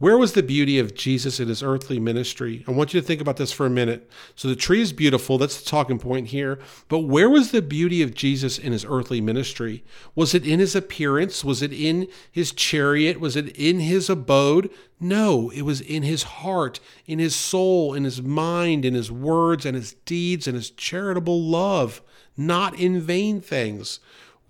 Where 0.04 0.18
was 0.18 0.34
the 0.34 0.42
beauty 0.42 0.78
of 0.78 0.92
Jesus 0.92 1.40
in 1.40 1.48
his 1.48 1.62
earthly 1.62 1.98
ministry? 1.98 2.62
I 2.68 2.72
want 2.72 2.92
you 2.92 3.00
to 3.00 3.06
think 3.06 3.22
about 3.22 3.38
this 3.38 3.52
for 3.52 3.64
a 3.64 3.70
minute. 3.70 4.10
So, 4.36 4.48
the 4.48 4.54
tree 4.54 4.82
is 4.82 4.92
beautiful. 4.92 5.38
That's 5.38 5.58
the 5.58 5.64
talking 5.64 5.98
point 5.98 6.26
here. 6.26 6.58
But 6.88 7.06
where 7.06 7.30
was 7.30 7.52
the 7.52 7.62
beauty 7.62 8.02
of 8.02 8.12
Jesus 8.12 8.58
in 8.58 8.72
his 8.72 8.84
earthly 8.84 9.22
ministry? 9.22 9.82
Was 10.14 10.34
it 10.34 10.46
in 10.46 10.60
his 10.60 10.76
appearance? 10.76 11.42
Was 11.42 11.62
it 11.62 11.72
in 11.72 12.06
his 12.30 12.52
chariot? 12.52 13.18
Was 13.18 13.34
it 13.34 13.56
in 13.56 13.80
his 13.80 14.10
abode? 14.10 14.68
No, 15.00 15.48
it 15.48 15.62
was 15.62 15.80
in 15.80 16.02
his 16.02 16.24
heart, 16.24 16.80
in 17.06 17.18
his 17.18 17.34
soul, 17.34 17.94
in 17.94 18.04
his 18.04 18.20
mind, 18.20 18.84
in 18.84 18.92
his 18.92 19.10
words, 19.10 19.64
and 19.64 19.74
his 19.74 19.94
deeds, 20.04 20.46
and 20.46 20.54
his 20.54 20.68
charitable 20.68 21.42
love, 21.42 22.02
not 22.36 22.78
in 22.78 23.00
vain 23.00 23.40
things. 23.40 24.00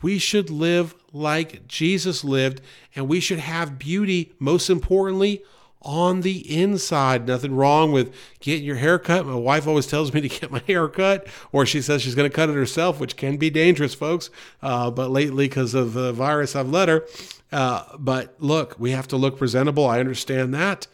We 0.02 0.18
should 0.18 0.50
live 0.50 0.96
like 1.14 1.66
Jesus 1.66 2.24
lived, 2.24 2.60
and 2.94 3.08
we 3.08 3.20
should 3.20 3.38
have 3.38 3.78
beauty, 3.78 4.34
most 4.38 4.68
importantly, 4.68 5.42
on 5.80 6.22
the 6.22 6.38
inside. 6.52 7.26
Nothing 7.26 7.54
wrong 7.54 7.92
with 7.92 8.14
getting 8.40 8.64
your 8.64 8.76
hair 8.76 8.98
cut. 8.98 9.26
My 9.26 9.34
wife 9.34 9.66
always 9.66 9.86
tells 9.86 10.12
me 10.12 10.20
to 10.22 10.28
get 10.28 10.50
my 10.50 10.58
hair 10.66 10.88
cut, 10.88 11.26
or 11.52 11.64
she 11.64 11.80
says 11.80 12.02
she's 12.02 12.14
going 12.14 12.28
to 12.28 12.34
cut 12.34 12.50
it 12.50 12.54
herself, 12.54 12.98
which 12.98 13.16
can 13.16 13.36
be 13.36 13.50
dangerous, 13.50 13.94
folks. 13.94 14.30
Uh, 14.62 14.90
but 14.90 15.10
lately, 15.10 15.46
because 15.46 15.74
of 15.74 15.92
the 15.92 16.12
virus, 16.12 16.56
I've 16.56 16.70
let 16.70 16.88
her. 16.88 17.06
Uh, 17.52 17.84
but 17.98 18.34
look, 18.40 18.74
we 18.78 18.90
have 18.90 19.06
to 19.08 19.16
look 19.16 19.38
presentable. 19.38 19.86
I 19.86 20.00
understand 20.00 20.52
that. 20.54 20.86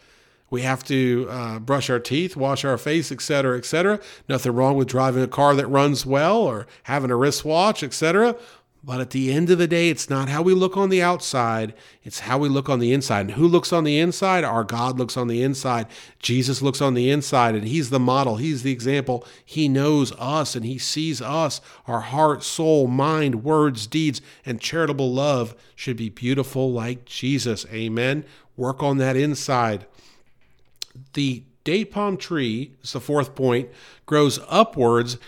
We 0.50 0.62
have 0.62 0.82
to 0.84 1.28
uh, 1.30 1.58
brush 1.60 1.88
our 1.88 2.00
teeth, 2.00 2.36
wash 2.36 2.64
our 2.64 2.76
face, 2.76 3.12
etc., 3.12 3.56
etc. 3.56 4.00
Nothing 4.28 4.52
wrong 4.52 4.76
with 4.76 4.88
driving 4.88 5.22
a 5.22 5.28
car 5.28 5.54
that 5.54 5.68
runs 5.68 6.04
well 6.04 6.38
or 6.38 6.66
having 6.82 7.12
a 7.12 7.16
wristwatch, 7.16 7.84
etc. 7.84 8.34
But 8.82 9.00
at 9.00 9.10
the 9.10 9.30
end 9.30 9.50
of 9.50 9.58
the 9.58 9.66
day, 9.66 9.90
it's 9.90 10.08
not 10.08 10.30
how 10.30 10.40
we 10.40 10.54
look 10.54 10.74
on 10.74 10.88
the 10.88 11.02
outside, 11.02 11.74
it's 12.02 12.20
how 12.20 12.38
we 12.38 12.48
look 12.48 12.70
on 12.70 12.78
the 12.78 12.94
inside. 12.94 13.20
And 13.22 13.32
who 13.32 13.46
looks 13.46 13.74
on 13.74 13.84
the 13.84 13.98
inside? 13.98 14.42
Our 14.42 14.64
God 14.64 14.98
looks 14.98 15.18
on 15.18 15.28
the 15.28 15.42
inside. 15.42 15.86
Jesus 16.18 16.62
looks 16.62 16.80
on 16.80 16.94
the 16.94 17.10
inside, 17.10 17.54
and 17.54 17.68
He's 17.68 17.90
the 17.90 18.00
model, 18.00 18.36
He's 18.36 18.62
the 18.62 18.72
example. 18.72 19.26
He 19.44 19.68
knows 19.68 20.12
us 20.12 20.56
and 20.56 20.64
He 20.64 20.78
sees 20.78 21.20
us. 21.20 21.60
Our 21.86 22.00
heart, 22.00 22.42
soul, 22.42 22.86
mind, 22.86 23.44
words, 23.44 23.86
deeds, 23.86 24.22
and 24.46 24.60
charitable 24.60 25.12
love 25.12 25.54
should 25.74 25.98
be 25.98 26.08
beautiful 26.08 26.72
like 26.72 27.04
Jesus. 27.04 27.66
Amen. 27.70 28.24
Work 28.56 28.82
on 28.82 28.96
that 28.96 29.16
inside. 29.16 29.84
The 31.12 31.42
date 31.64 31.90
palm 31.90 32.16
tree, 32.16 32.72
is 32.82 32.94
the 32.94 33.00
fourth 33.00 33.34
point, 33.34 33.68
grows 34.06 34.40
upwards 34.48 35.18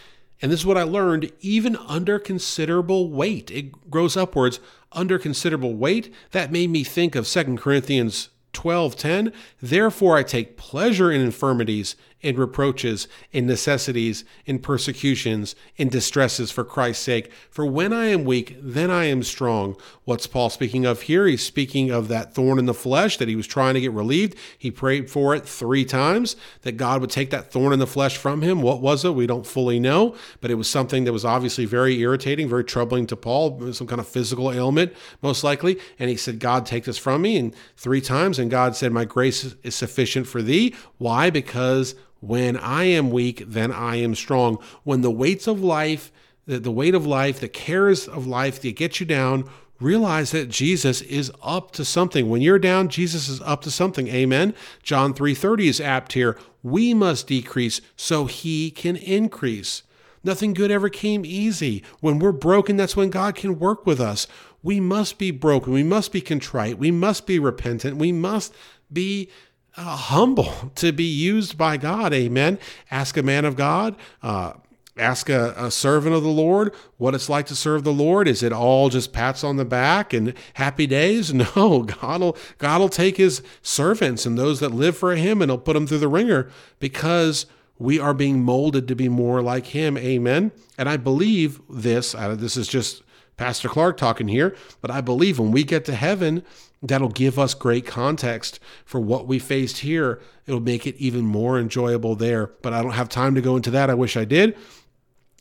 and 0.42 0.50
this 0.50 0.60
is 0.60 0.66
what 0.66 0.76
I 0.76 0.82
learned 0.82 1.30
even 1.40 1.76
under 1.76 2.18
considerable 2.18 3.08
weight. 3.08 3.50
It 3.50 3.90
grows 3.90 4.16
upwards 4.16 4.58
under 4.90 5.18
considerable 5.18 5.74
weight. 5.74 6.12
That 6.32 6.50
made 6.50 6.68
me 6.68 6.82
think 6.82 7.14
of 7.14 7.28
2 7.28 7.56
Corinthians 7.56 8.28
12:10 8.52 9.32
Therefore 9.62 10.18
I 10.18 10.24
take 10.24 10.56
pleasure 10.56 11.10
in 11.10 11.20
infirmities 11.20 11.96
in 12.22 12.36
reproaches, 12.36 13.08
in 13.32 13.46
necessities, 13.46 14.24
in 14.46 14.60
persecutions, 14.60 15.54
in 15.76 15.88
distresses 15.88 16.50
for 16.50 16.64
Christ's 16.64 17.04
sake. 17.04 17.30
For 17.50 17.66
when 17.66 17.92
I 17.92 18.06
am 18.06 18.24
weak, 18.24 18.56
then 18.60 18.90
I 18.90 19.06
am 19.06 19.22
strong. 19.24 19.76
What's 20.04 20.28
Paul 20.28 20.48
speaking 20.48 20.86
of 20.86 21.02
here? 21.02 21.26
He's 21.26 21.44
speaking 21.44 21.90
of 21.90 22.08
that 22.08 22.34
thorn 22.34 22.58
in 22.58 22.66
the 22.66 22.74
flesh 22.74 23.16
that 23.16 23.28
he 23.28 23.36
was 23.36 23.46
trying 23.46 23.74
to 23.74 23.80
get 23.80 23.92
relieved. 23.92 24.36
He 24.56 24.70
prayed 24.70 25.10
for 25.10 25.34
it 25.34 25.44
three 25.44 25.84
times 25.84 26.36
that 26.62 26.76
God 26.76 27.00
would 27.00 27.10
take 27.10 27.30
that 27.30 27.50
thorn 27.50 27.72
in 27.72 27.80
the 27.80 27.86
flesh 27.86 28.16
from 28.16 28.40
him. 28.40 28.62
What 28.62 28.80
was 28.80 29.04
it? 29.04 29.14
We 29.14 29.26
don't 29.26 29.46
fully 29.46 29.80
know, 29.80 30.14
but 30.40 30.50
it 30.50 30.54
was 30.54 30.70
something 30.70 31.04
that 31.04 31.12
was 31.12 31.24
obviously 31.24 31.64
very 31.64 31.98
irritating, 31.98 32.48
very 32.48 32.64
troubling 32.64 33.06
to 33.08 33.16
Paul, 33.16 33.72
some 33.72 33.88
kind 33.88 34.00
of 34.00 34.06
physical 34.06 34.52
ailment, 34.52 34.92
most 35.22 35.42
likely. 35.42 35.78
And 35.98 36.08
he 36.08 36.16
said, 36.16 36.38
God, 36.38 36.66
take 36.66 36.84
this 36.84 36.98
from 36.98 37.22
me. 37.22 37.36
And 37.36 37.54
three 37.76 38.00
times, 38.00 38.38
and 38.38 38.50
God 38.50 38.76
said, 38.76 38.92
My 38.92 39.04
grace 39.04 39.54
is 39.62 39.74
sufficient 39.74 40.26
for 40.28 40.40
thee. 40.40 40.74
Why? 40.98 41.30
Because 41.30 41.96
when 42.22 42.56
I 42.56 42.84
am 42.84 43.10
weak, 43.10 43.42
then 43.48 43.72
I 43.72 43.96
am 43.96 44.14
strong. 44.14 44.58
When 44.84 45.00
the 45.00 45.10
weights 45.10 45.48
of 45.48 45.60
life, 45.60 46.12
the, 46.46 46.70
weight 46.70 46.94
of 46.94 47.04
life, 47.04 47.40
the 47.40 47.48
cares 47.48 48.06
of 48.06 48.28
life 48.28 48.62
that 48.62 48.76
get 48.76 49.00
you 49.00 49.06
down, 49.06 49.50
realize 49.80 50.30
that 50.30 50.48
Jesus 50.48 51.02
is 51.02 51.32
up 51.42 51.72
to 51.72 51.84
something. 51.84 52.30
When 52.30 52.40
you're 52.40 52.60
down, 52.60 52.88
Jesus 52.88 53.28
is 53.28 53.40
up 53.40 53.62
to 53.62 53.72
something. 53.72 54.06
Amen. 54.06 54.54
John 54.84 55.12
3:30 55.14 55.66
is 55.66 55.80
apt 55.80 56.12
here. 56.12 56.38
We 56.62 56.94
must 56.94 57.26
decrease 57.26 57.80
so 57.96 58.26
he 58.26 58.70
can 58.70 58.94
increase. 58.94 59.82
Nothing 60.22 60.54
good 60.54 60.70
ever 60.70 60.88
came 60.88 61.24
easy. 61.24 61.82
When 61.98 62.20
we're 62.20 62.30
broken, 62.30 62.76
that's 62.76 62.94
when 62.94 63.10
God 63.10 63.34
can 63.34 63.58
work 63.58 63.84
with 63.84 64.00
us. 64.00 64.28
We 64.62 64.78
must 64.78 65.18
be 65.18 65.32
broken. 65.32 65.72
We 65.72 65.82
must 65.82 66.12
be 66.12 66.20
contrite. 66.20 66.78
We 66.78 66.92
must 66.92 67.26
be 67.26 67.40
repentant. 67.40 67.96
We 67.96 68.12
must 68.12 68.54
be 68.92 69.28
uh, 69.76 69.96
humble 69.96 70.52
to 70.76 70.92
be 70.92 71.04
used 71.04 71.56
by 71.56 71.76
God. 71.76 72.12
Amen. 72.12 72.58
Ask 72.90 73.16
a 73.16 73.22
man 73.22 73.44
of 73.44 73.56
God. 73.56 73.96
Uh, 74.22 74.54
ask 74.98 75.30
a, 75.30 75.54
a, 75.56 75.70
servant 75.70 76.14
of 76.14 76.22
the 76.22 76.28
Lord 76.28 76.74
what 76.98 77.14
it's 77.14 77.28
like 77.28 77.46
to 77.46 77.56
serve 77.56 77.82
the 77.82 77.92
Lord. 77.92 78.28
Is 78.28 78.42
it 78.42 78.52
all 78.52 78.90
just 78.90 79.12
pats 79.12 79.42
on 79.42 79.56
the 79.56 79.64
back 79.64 80.12
and 80.12 80.34
happy 80.54 80.86
days? 80.86 81.32
No, 81.56 81.82
God 81.82 82.20
will 82.20 82.36
God 82.58 82.80
will 82.80 82.88
take 82.88 83.16
His 83.16 83.42
servants 83.62 84.26
and 84.26 84.38
those 84.38 84.60
that 84.60 84.70
live 84.70 84.96
for 84.96 85.14
Him, 85.14 85.40
and 85.40 85.50
He'll 85.50 85.58
put 85.58 85.72
them 85.74 85.86
through 85.86 85.98
the 85.98 86.08
wringer 86.08 86.50
because 86.78 87.46
we 87.78 87.98
are 87.98 88.14
being 88.14 88.42
molded 88.42 88.86
to 88.88 88.94
be 88.94 89.08
more 89.08 89.42
like 89.42 89.66
Him. 89.66 89.96
Amen. 89.96 90.52
And 90.76 90.88
I 90.88 90.98
believe 90.98 91.60
this. 91.68 92.12
This 92.12 92.56
is 92.56 92.68
just 92.68 93.02
Pastor 93.42 93.68
Clark 93.68 93.96
talking 93.96 94.28
here, 94.28 94.54
but 94.80 94.92
I 94.92 95.00
believe 95.00 95.40
when 95.40 95.50
we 95.50 95.64
get 95.64 95.84
to 95.86 95.96
heaven, 95.96 96.44
that'll 96.80 97.08
give 97.08 97.40
us 97.40 97.54
great 97.54 97.84
context 97.84 98.60
for 98.84 99.00
what 99.00 99.26
we 99.26 99.40
faced 99.40 99.78
here. 99.78 100.20
It'll 100.46 100.60
make 100.60 100.86
it 100.86 100.94
even 100.96 101.22
more 101.24 101.58
enjoyable 101.58 102.14
there. 102.14 102.52
But 102.62 102.72
I 102.72 102.82
don't 102.82 102.92
have 102.92 103.08
time 103.08 103.34
to 103.34 103.40
go 103.40 103.56
into 103.56 103.72
that. 103.72 103.90
I 103.90 103.94
wish 103.94 104.16
I 104.16 104.24
did. 104.24 104.56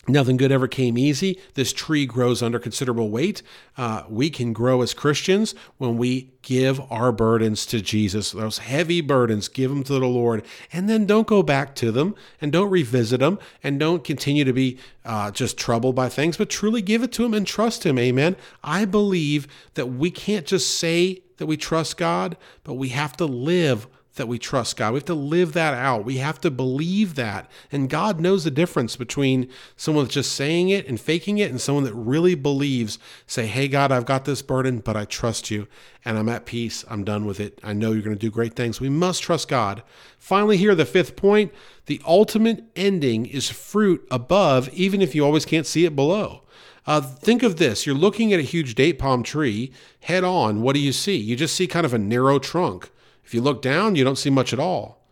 Nothing 0.08 0.38
good 0.38 0.52
ever 0.52 0.68
came 0.68 0.98
easy. 0.98 1.40
This 1.54 1.72
tree 1.72 2.08
grows 2.08 2.42
under 2.42 2.58
considerable 2.58 3.12
weight. 3.12 3.44
Uh, 3.78 4.04
we 4.10 4.32
can 4.32 4.52
grow 4.52 4.82
as 4.82 4.96
Christians 4.96 5.54
when 5.78 5.96
we 5.96 6.32
give 6.42 6.82
our 6.92 7.12
burdens 7.12 7.68
to 7.68 7.82
Jesus. 7.82 8.32
Those 8.32 8.58
heavy 8.58 9.02
burdens, 9.02 9.48
give 9.48 9.70
them 9.70 9.84
to 9.84 9.94
the 9.94 10.08
Lord. 10.08 10.44
And 10.74 10.90
then 10.90 11.06
don't 11.06 11.28
go 11.28 11.44
back 11.44 11.76
to 11.76 11.92
them 11.92 12.16
and 12.42 12.52
don't 12.52 12.72
revisit 12.72 13.20
them 13.20 13.38
and 13.64 13.80
don't 13.80 14.04
continue 14.04 14.44
to 14.44 14.54
be 14.54 14.80
uh, 15.06 15.30
just 15.30 15.56
troubled 15.56 15.94
by 15.94 16.10
things, 16.10 16.36
but 16.36 16.50
truly 16.50 16.82
give 16.82 17.04
it 17.04 17.12
to 17.14 17.24
Him 17.24 17.36
and 17.36 17.46
trust 17.46 17.86
Him. 17.86 18.00
Amen. 18.00 18.36
I 18.64 18.86
believe 18.86 19.48
that 19.76 19.86
we 19.86 20.10
can't 20.10 20.48
just 20.48 20.80
say 20.80 21.22
that 21.38 21.46
we 21.46 21.58
trust 21.58 21.98
God, 21.98 22.38
but 22.64 22.74
we 22.74 22.90
have 22.90 23.16
to 23.18 23.26
live 23.26 23.88
that 24.22 24.28
we 24.28 24.38
trust 24.38 24.78
God. 24.78 24.94
We 24.94 25.00
have 25.00 25.06
to 25.06 25.16
live 25.16 25.54
that 25.54 25.74
out. 25.74 26.06
We 26.06 26.18
have 26.18 26.40
to 26.42 26.52
believe 26.52 27.16
that. 27.16 27.50
And 27.72 27.90
God 27.90 28.20
knows 28.20 28.44
the 28.44 28.52
difference 28.52 28.96
between 28.96 29.50
someone 29.76 30.06
that's 30.06 30.14
just 30.14 30.34
saying 30.34 30.70
it 30.70 30.88
and 30.88 31.02
faking 31.02 31.40
it 31.40 31.50
and 31.50 31.60
someone 31.60 31.86
that 31.86 31.96
really 31.96 32.36
believes, 32.36 33.00
say, 33.26 33.48
Hey, 33.48 33.68
God, 33.68 33.92
I've 33.92 34.06
got 34.06 34.26
this 34.26 34.44
burden, 34.44 34.78
but 34.78 34.96
I 34.96 35.06
trust 35.06 35.50
you 35.50 35.68
and 36.06 36.20
I'm 36.20 36.30
at 36.30 36.46
peace. 36.46 36.86
I'm 36.88 37.04
done 37.04 37.26
with 37.26 37.40
it. 37.40 37.60
I 37.64 37.74
know 37.74 37.94
you're 37.94 38.04
going 38.04 38.16
to 38.16 38.20
do 38.20 38.30
great 38.30 38.54
things. 38.54 38.80
We 38.80 38.90
must 38.90 39.24
trust 39.24 39.48
God. 39.48 39.82
Finally, 40.20 40.58
here, 40.58 40.76
the 40.76 40.86
fifth 40.86 41.16
point 41.16 41.52
the 41.88 42.00
ultimate 42.06 42.64
ending 42.76 43.26
is 43.26 43.50
fruit 43.50 44.08
above, 44.12 44.70
even 44.70 45.02
if 45.02 45.16
you 45.16 45.26
always 45.26 45.46
can't 45.46 45.66
see 45.66 45.86
it 45.86 45.96
below. 45.96 46.44
Uh, 46.86 47.02
think 47.02 47.42
of 47.42 47.58
this 47.58 47.88
you're 47.88 47.96
looking 47.96 48.32
at 48.34 48.40
a 48.40 48.44
huge 48.44 48.76
date 48.76 49.00
palm 49.00 49.24
tree 49.24 49.72
head 50.02 50.24
on. 50.24 50.62
What 50.62 50.74
do 50.74 50.80
you 50.80 50.92
see? 50.92 51.18
You 51.18 51.36
just 51.36 51.56
see 51.56 51.66
kind 51.66 51.88
of 51.88 51.94
a 51.94 51.98
narrow 51.98 52.38
trunk. 52.38 52.91
If 53.24 53.34
you 53.34 53.42
look 53.42 53.62
down, 53.62 53.96
you 53.96 54.04
don't 54.04 54.18
see 54.18 54.30
much 54.30 54.54
at 54.54 54.60
all. 54.60 55.06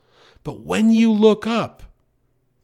But 0.43 0.61
when 0.61 0.91
you 0.91 1.11
look 1.11 1.45
up, 1.45 1.83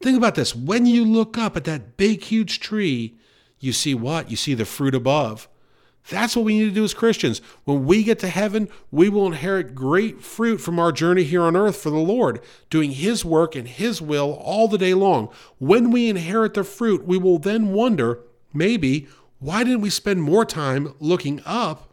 think 0.02 0.18
about 0.18 0.36
this. 0.36 0.56
When 0.56 0.86
you 0.86 1.06
look 1.06 1.38
up 1.38 1.56
at 1.56 1.64
that 1.66 1.98
big, 1.98 2.24
huge 2.24 2.60
tree, 2.60 3.18
you 3.60 3.74
see 3.74 3.94
what? 3.94 4.30
You 4.30 4.38
see 4.38 4.54
the 4.54 4.66
fruit 4.66 4.96
above. 4.96 5.48
That's 6.10 6.36
what 6.36 6.46
we 6.46 6.60
need 6.60 6.66
to 6.66 6.72
do 6.72 6.84
as 6.84 6.94
Christians. 6.94 7.42
When 7.64 7.86
we 7.86 8.04
get 8.04 8.20
to 8.20 8.28
heaven, 8.28 8.70
we 8.92 9.10
will 9.10 9.26
inherit 9.26 9.74
great 9.74 10.22
fruit 10.22 10.60
from 10.60 10.78
our 10.78 10.92
journey 10.92 11.24
here 11.24 11.42
on 11.42 11.56
earth 11.56 11.78
for 11.78 11.90
the 11.90 11.98
Lord, 11.98 12.42
doing 12.70 12.92
His 12.92 13.26
work 13.26 13.56
and 13.56 13.68
His 13.68 14.02
will 14.02 14.34
all 14.34 14.68
the 14.68 14.78
day 14.78 14.94
long. 14.94 15.30
When 15.58 15.90
we 15.90 16.10
inherit 16.10 16.54
the 16.54 16.64
fruit, 16.64 17.06
we 17.06 17.18
will 17.18 17.40
then 17.40 17.74
wonder 17.74 18.20
maybe, 18.54 19.08
why 19.40 19.64
didn't 19.64 19.82
we 19.82 19.90
spend 19.90 20.22
more 20.22 20.46
time 20.46 20.94
looking 21.00 21.42
up 21.44 21.92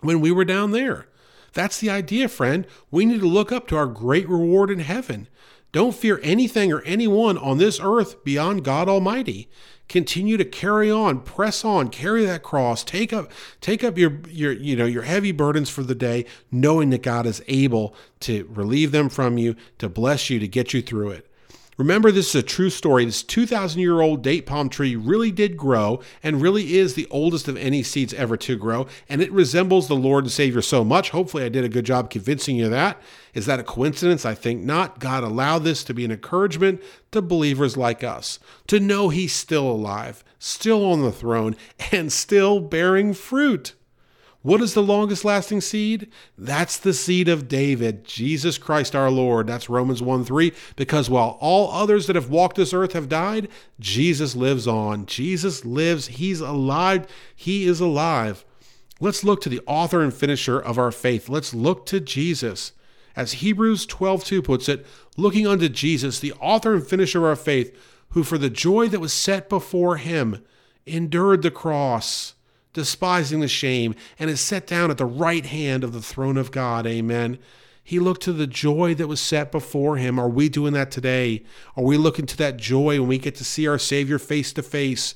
when 0.00 0.20
we 0.20 0.32
were 0.32 0.46
down 0.46 0.70
there? 0.70 1.06
That's 1.54 1.78
the 1.78 1.90
idea, 1.90 2.28
friend. 2.28 2.66
We 2.90 3.06
need 3.06 3.20
to 3.20 3.26
look 3.26 3.52
up 3.52 3.68
to 3.68 3.76
our 3.76 3.86
great 3.86 4.28
reward 4.28 4.70
in 4.70 4.80
heaven. 4.80 5.28
Don't 5.72 5.94
fear 5.94 6.20
anything 6.22 6.72
or 6.72 6.82
anyone 6.82 7.36
on 7.36 7.58
this 7.58 7.80
earth 7.80 8.22
beyond 8.22 8.64
God 8.64 8.88
Almighty. 8.88 9.48
Continue 9.88 10.36
to 10.36 10.44
carry 10.44 10.90
on, 10.90 11.20
press 11.20 11.64
on, 11.64 11.88
carry 11.88 12.24
that 12.24 12.42
cross, 12.42 12.84
take 12.84 13.12
up 13.12 13.30
take 13.60 13.84
up 13.84 13.98
your 13.98 14.20
your 14.28 14.52
you 14.52 14.76
know 14.76 14.86
your 14.86 15.02
heavy 15.02 15.32
burdens 15.32 15.68
for 15.68 15.82
the 15.82 15.94
day, 15.94 16.26
knowing 16.50 16.90
that 16.90 17.02
God 17.02 17.26
is 17.26 17.42
able 17.48 17.94
to 18.20 18.48
relieve 18.50 18.92
them 18.92 19.08
from 19.08 19.36
you, 19.36 19.56
to 19.78 19.88
bless 19.88 20.30
you, 20.30 20.38
to 20.38 20.48
get 20.48 20.72
you 20.72 20.80
through 20.80 21.10
it. 21.10 21.30
Remember, 21.76 22.12
this 22.12 22.28
is 22.28 22.34
a 22.36 22.42
true 22.42 22.70
story. 22.70 23.04
This 23.04 23.22
2,000 23.22 23.80
year 23.80 24.00
old 24.00 24.22
date 24.22 24.46
palm 24.46 24.68
tree 24.68 24.94
really 24.94 25.30
did 25.30 25.56
grow 25.56 26.00
and 26.22 26.40
really 26.40 26.76
is 26.76 26.94
the 26.94 27.08
oldest 27.10 27.48
of 27.48 27.56
any 27.56 27.82
seeds 27.82 28.14
ever 28.14 28.36
to 28.38 28.56
grow. 28.56 28.86
And 29.08 29.20
it 29.20 29.32
resembles 29.32 29.88
the 29.88 29.96
Lord 29.96 30.24
and 30.24 30.32
Savior 30.32 30.62
so 30.62 30.84
much. 30.84 31.10
Hopefully, 31.10 31.44
I 31.44 31.48
did 31.48 31.64
a 31.64 31.68
good 31.68 31.86
job 31.86 32.10
convincing 32.10 32.56
you 32.56 32.68
that. 32.68 33.00
Is 33.34 33.46
that 33.46 33.60
a 33.60 33.64
coincidence? 33.64 34.24
I 34.24 34.34
think 34.34 34.62
not. 34.62 35.00
God 35.00 35.24
allowed 35.24 35.60
this 35.60 35.82
to 35.84 35.94
be 35.94 36.04
an 36.04 36.12
encouragement 36.12 36.82
to 37.10 37.20
believers 37.20 37.76
like 37.76 38.04
us 38.04 38.38
to 38.68 38.78
know 38.78 39.08
He's 39.08 39.32
still 39.32 39.68
alive, 39.68 40.22
still 40.38 40.84
on 40.84 41.02
the 41.02 41.12
throne, 41.12 41.56
and 41.92 42.12
still 42.12 42.60
bearing 42.60 43.14
fruit. 43.14 43.74
What 44.44 44.60
is 44.60 44.74
the 44.74 44.82
longest 44.82 45.24
lasting 45.24 45.62
seed? 45.62 46.12
That's 46.36 46.76
the 46.76 46.92
seed 46.92 47.30
of 47.30 47.48
David, 47.48 48.04
Jesus 48.04 48.58
Christ 48.58 48.94
our 48.94 49.10
Lord. 49.10 49.46
That's 49.46 49.70
Romans 49.70 50.02
1 50.02 50.22
3. 50.26 50.52
Because 50.76 51.08
while 51.08 51.38
all 51.40 51.72
others 51.72 52.06
that 52.06 52.14
have 52.14 52.28
walked 52.28 52.56
this 52.56 52.74
earth 52.74 52.92
have 52.92 53.08
died, 53.08 53.48
Jesus 53.80 54.36
lives 54.36 54.68
on. 54.68 55.06
Jesus 55.06 55.64
lives. 55.64 56.08
He's 56.08 56.42
alive. 56.42 57.06
He 57.34 57.64
is 57.64 57.80
alive. 57.80 58.44
Let's 59.00 59.24
look 59.24 59.40
to 59.40 59.48
the 59.48 59.62
author 59.66 60.02
and 60.02 60.12
finisher 60.12 60.60
of 60.60 60.76
our 60.76 60.92
faith. 60.92 61.30
Let's 61.30 61.54
look 61.54 61.86
to 61.86 61.98
Jesus. 61.98 62.72
As 63.16 63.32
Hebrews 63.34 63.86
12 63.86 64.24
2 64.24 64.42
puts 64.42 64.68
it, 64.68 64.84
looking 65.16 65.46
unto 65.46 65.70
Jesus, 65.70 66.20
the 66.20 66.34
author 66.34 66.74
and 66.74 66.86
finisher 66.86 67.20
of 67.20 67.24
our 67.24 67.36
faith, 67.36 67.74
who 68.10 68.22
for 68.22 68.36
the 68.36 68.50
joy 68.50 68.88
that 68.88 69.00
was 69.00 69.14
set 69.14 69.48
before 69.48 69.96
him 69.96 70.44
endured 70.84 71.40
the 71.40 71.50
cross 71.50 72.34
despising 72.74 73.40
the 73.40 73.48
shame, 73.48 73.94
and 74.18 74.28
is 74.28 74.40
set 74.40 74.66
down 74.66 74.90
at 74.90 74.98
the 74.98 75.06
right 75.06 75.46
hand 75.46 75.82
of 75.82 75.94
the 75.94 76.02
throne 76.02 76.36
of 76.36 76.50
God. 76.50 76.86
Amen. 76.86 77.38
He 77.82 77.98
looked 77.98 78.22
to 78.22 78.32
the 78.32 78.46
joy 78.46 78.94
that 78.94 79.08
was 79.08 79.20
set 79.20 79.52
before 79.52 79.96
him. 79.96 80.18
Are 80.18 80.28
we 80.28 80.48
doing 80.48 80.72
that 80.72 80.90
today? 80.90 81.44
Are 81.76 81.84
we 81.84 81.98
looking 81.98 82.26
to 82.26 82.36
that 82.38 82.56
joy 82.56 82.98
when 82.98 83.08
we 83.08 83.18
get 83.18 83.34
to 83.36 83.44
see 83.44 83.66
our 83.68 83.78
Savior 83.78 84.18
face 84.18 84.52
to 84.54 84.62
face? 84.62 85.14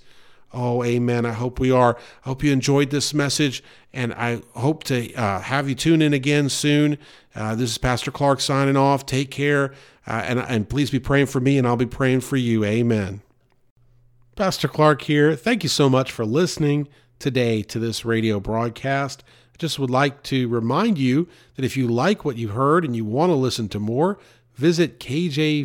Oh, 0.52 0.82
amen. 0.84 1.26
I 1.26 1.32
hope 1.32 1.58
we 1.58 1.70
are. 1.70 1.96
I 2.24 2.28
hope 2.28 2.42
you 2.42 2.52
enjoyed 2.52 2.90
this 2.90 3.12
message, 3.12 3.62
and 3.92 4.14
I 4.14 4.42
hope 4.54 4.84
to 4.84 5.12
uh, 5.14 5.40
have 5.40 5.68
you 5.68 5.74
tune 5.74 6.00
in 6.00 6.14
again 6.14 6.48
soon. 6.48 6.98
Uh, 7.34 7.54
this 7.54 7.70
is 7.70 7.78
Pastor 7.78 8.10
Clark 8.10 8.40
signing 8.40 8.76
off. 8.76 9.04
Take 9.04 9.30
care, 9.30 9.72
uh, 10.06 10.22
and, 10.26 10.38
and 10.38 10.68
please 10.68 10.90
be 10.90 11.00
praying 11.00 11.26
for 11.26 11.40
me, 11.40 11.58
and 11.58 11.66
I'll 11.66 11.76
be 11.76 11.86
praying 11.86 12.20
for 12.20 12.36
you. 12.36 12.64
Amen. 12.64 13.22
Pastor 14.36 14.68
Clark 14.68 15.02
here. 15.02 15.34
Thank 15.36 15.62
you 15.62 15.68
so 15.68 15.90
much 15.90 16.12
for 16.12 16.24
listening 16.24 16.88
today 17.18 17.62
to 17.62 17.78
this 17.78 18.04
radio 18.04 18.38
broadcast. 18.40 19.22
I 19.54 19.56
just 19.58 19.78
would 19.78 19.90
like 19.90 20.24
to 20.24 20.48
remind 20.48 20.98
you 20.98 21.28
that 21.56 21.64
if 21.64 21.74
you 21.76 21.86
like 21.88 22.24
what 22.24 22.36
you 22.36 22.48
heard 22.48 22.84
and 22.84 22.96
you 22.96 23.04
want 23.04 23.30
to 23.30 23.34
listen 23.34 23.68
to 23.70 23.80
more, 23.80 24.18
visit 24.54 25.00
kjvcafe.com. 25.00 25.62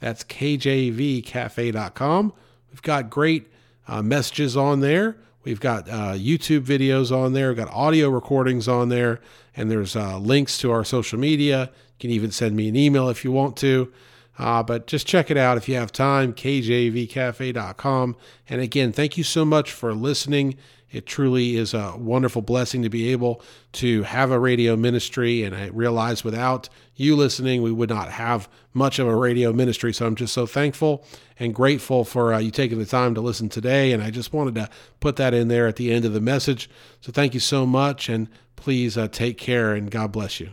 That's 0.00 0.24
kjvcafe.com. 0.24 2.32
We've 2.70 2.82
got 2.82 3.10
great 3.10 3.46
uh, 3.86 4.02
messages 4.02 4.56
on 4.56 4.80
there. 4.80 5.16
We've 5.44 5.60
got 5.60 5.88
uh, 5.88 6.14
YouTube 6.14 6.62
videos 6.62 7.14
on 7.14 7.34
there. 7.34 7.48
We've 7.48 7.56
got 7.56 7.70
audio 7.70 8.08
recordings 8.08 8.66
on 8.66 8.88
there. 8.88 9.20
And 9.56 9.70
there's 9.70 9.94
uh, 9.94 10.18
links 10.18 10.58
to 10.58 10.72
our 10.72 10.84
social 10.84 11.18
media. 11.18 11.70
You 11.98 12.00
can 12.00 12.10
even 12.10 12.30
send 12.30 12.56
me 12.56 12.68
an 12.68 12.76
email 12.76 13.08
if 13.08 13.24
you 13.24 13.32
want 13.32 13.56
to. 13.58 13.92
Uh, 14.38 14.62
but 14.62 14.86
just 14.86 15.06
check 15.06 15.30
it 15.30 15.36
out 15.36 15.56
if 15.56 15.68
you 15.68 15.76
have 15.76 15.92
time, 15.92 16.32
kjvcafe.com. 16.32 18.16
And 18.48 18.60
again, 18.60 18.92
thank 18.92 19.16
you 19.16 19.24
so 19.24 19.44
much 19.44 19.70
for 19.70 19.94
listening. 19.94 20.56
It 20.94 21.06
truly 21.06 21.56
is 21.56 21.74
a 21.74 21.94
wonderful 21.96 22.40
blessing 22.40 22.82
to 22.82 22.88
be 22.88 23.10
able 23.10 23.42
to 23.72 24.04
have 24.04 24.30
a 24.30 24.38
radio 24.38 24.76
ministry. 24.76 25.42
And 25.42 25.54
I 25.54 25.66
realize 25.66 26.22
without 26.22 26.68
you 26.94 27.16
listening, 27.16 27.62
we 27.62 27.72
would 27.72 27.90
not 27.90 28.10
have 28.12 28.48
much 28.72 29.00
of 29.00 29.08
a 29.08 29.16
radio 29.16 29.52
ministry. 29.52 29.92
So 29.92 30.06
I'm 30.06 30.14
just 30.14 30.32
so 30.32 30.46
thankful 30.46 31.04
and 31.38 31.52
grateful 31.52 32.04
for 32.04 32.32
uh, 32.32 32.38
you 32.38 32.52
taking 32.52 32.78
the 32.78 32.86
time 32.86 33.14
to 33.16 33.20
listen 33.20 33.48
today. 33.48 33.90
And 33.92 34.04
I 34.04 34.10
just 34.10 34.32
wanted 34.32 34.54
to 34.54 34.70
put 35.00 35.16
that 35.16 35.34
in 35.34 35.48
there 35.48 35.66
at 35.66 35.76
the 35.76 35.92
end 35.92 36.04
of 36.04 36.12
the 36.12 36.20
message. 36.20 36.70
So 37.00 37.10
thank 37.10 37.34
you 37.34 37.40
so 37.40 37.66
much. 37.66 38.08
And 38.08 38.28
please 38.54 38.96
uh, 38.96 39.08
take 39.08 39.36
care 39.36 39.74
and 39.74 39.90
God 39.90 40.12
bless 40.12 40.38
you. 40.38 40.50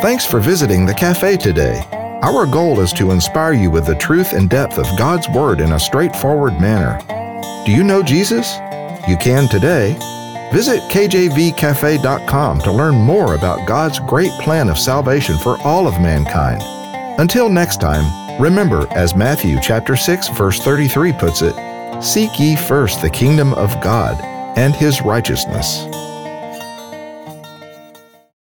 Thanks 0.00 0.24
for 0.24 0.40
visiting 0.40 0.86
the 0.86 0.94
cafe 0.94 1.36
today. 1.36 1.82
Our 2.22 2.46
goal 2.46 2.80
is 2.80 2.92
to 2.94 3.10
inspire 3.10 3.52
you 3.52 3.70
with 3.70 3.86
the 3.86 3.94
truth 3.94 4.32
and 4.32 4.48
depth 4.48 4.78
of 4.78 4.98
God's 4.98 5.28
Word 5.28 5.60
in 5.60 5.72
a 5.72 5.78
straightforward 5.78 6.60
manner. 6.60 6.98
Do 7.64 7.72
you 7.72 7.84
know 7.84 8.02
Jesus? 8.02 8.56
You 9.08 9.16
can 9.16 9.48
today. 9.48 9.96
Visit 10.52 10.80
kjvcafe.com 10.90 12.60
to 12.60 12.72
learn 12.72 12.94
more 12.94 13.34
about 13.34 13.68
God's 13.68 13.98
great 14.00 14.32
plan 14.40 14.68
of 14.68 14.78
salvation 14.78 15.36
for 15.38 15.60
all 15.62 15.86
of 15.86 16.00
mankind. 16.00 16.62
Until 17.20 17.48
next 17.48 17.80
time, 17.80 18.28
Remember, 18.38 18.86
as 18.92 19.16
Matthew 19.16 19.58
chapter 19.60 19.96
6 19.96 20.28
verse 20.28 20.60
33 20.60 21.12
puts 21.12 21.42
it, 21.42 21.56
seek 22.00 22.38
ye 22.38 22.54
first 22.54 23.02
the 23.02 23.10
kingdom 23.10 23.52
of 23.54 23.80
God 23.82 24.20
and 24.56 24.76
his 24.76 25.02
righteousness. 25.02 25.86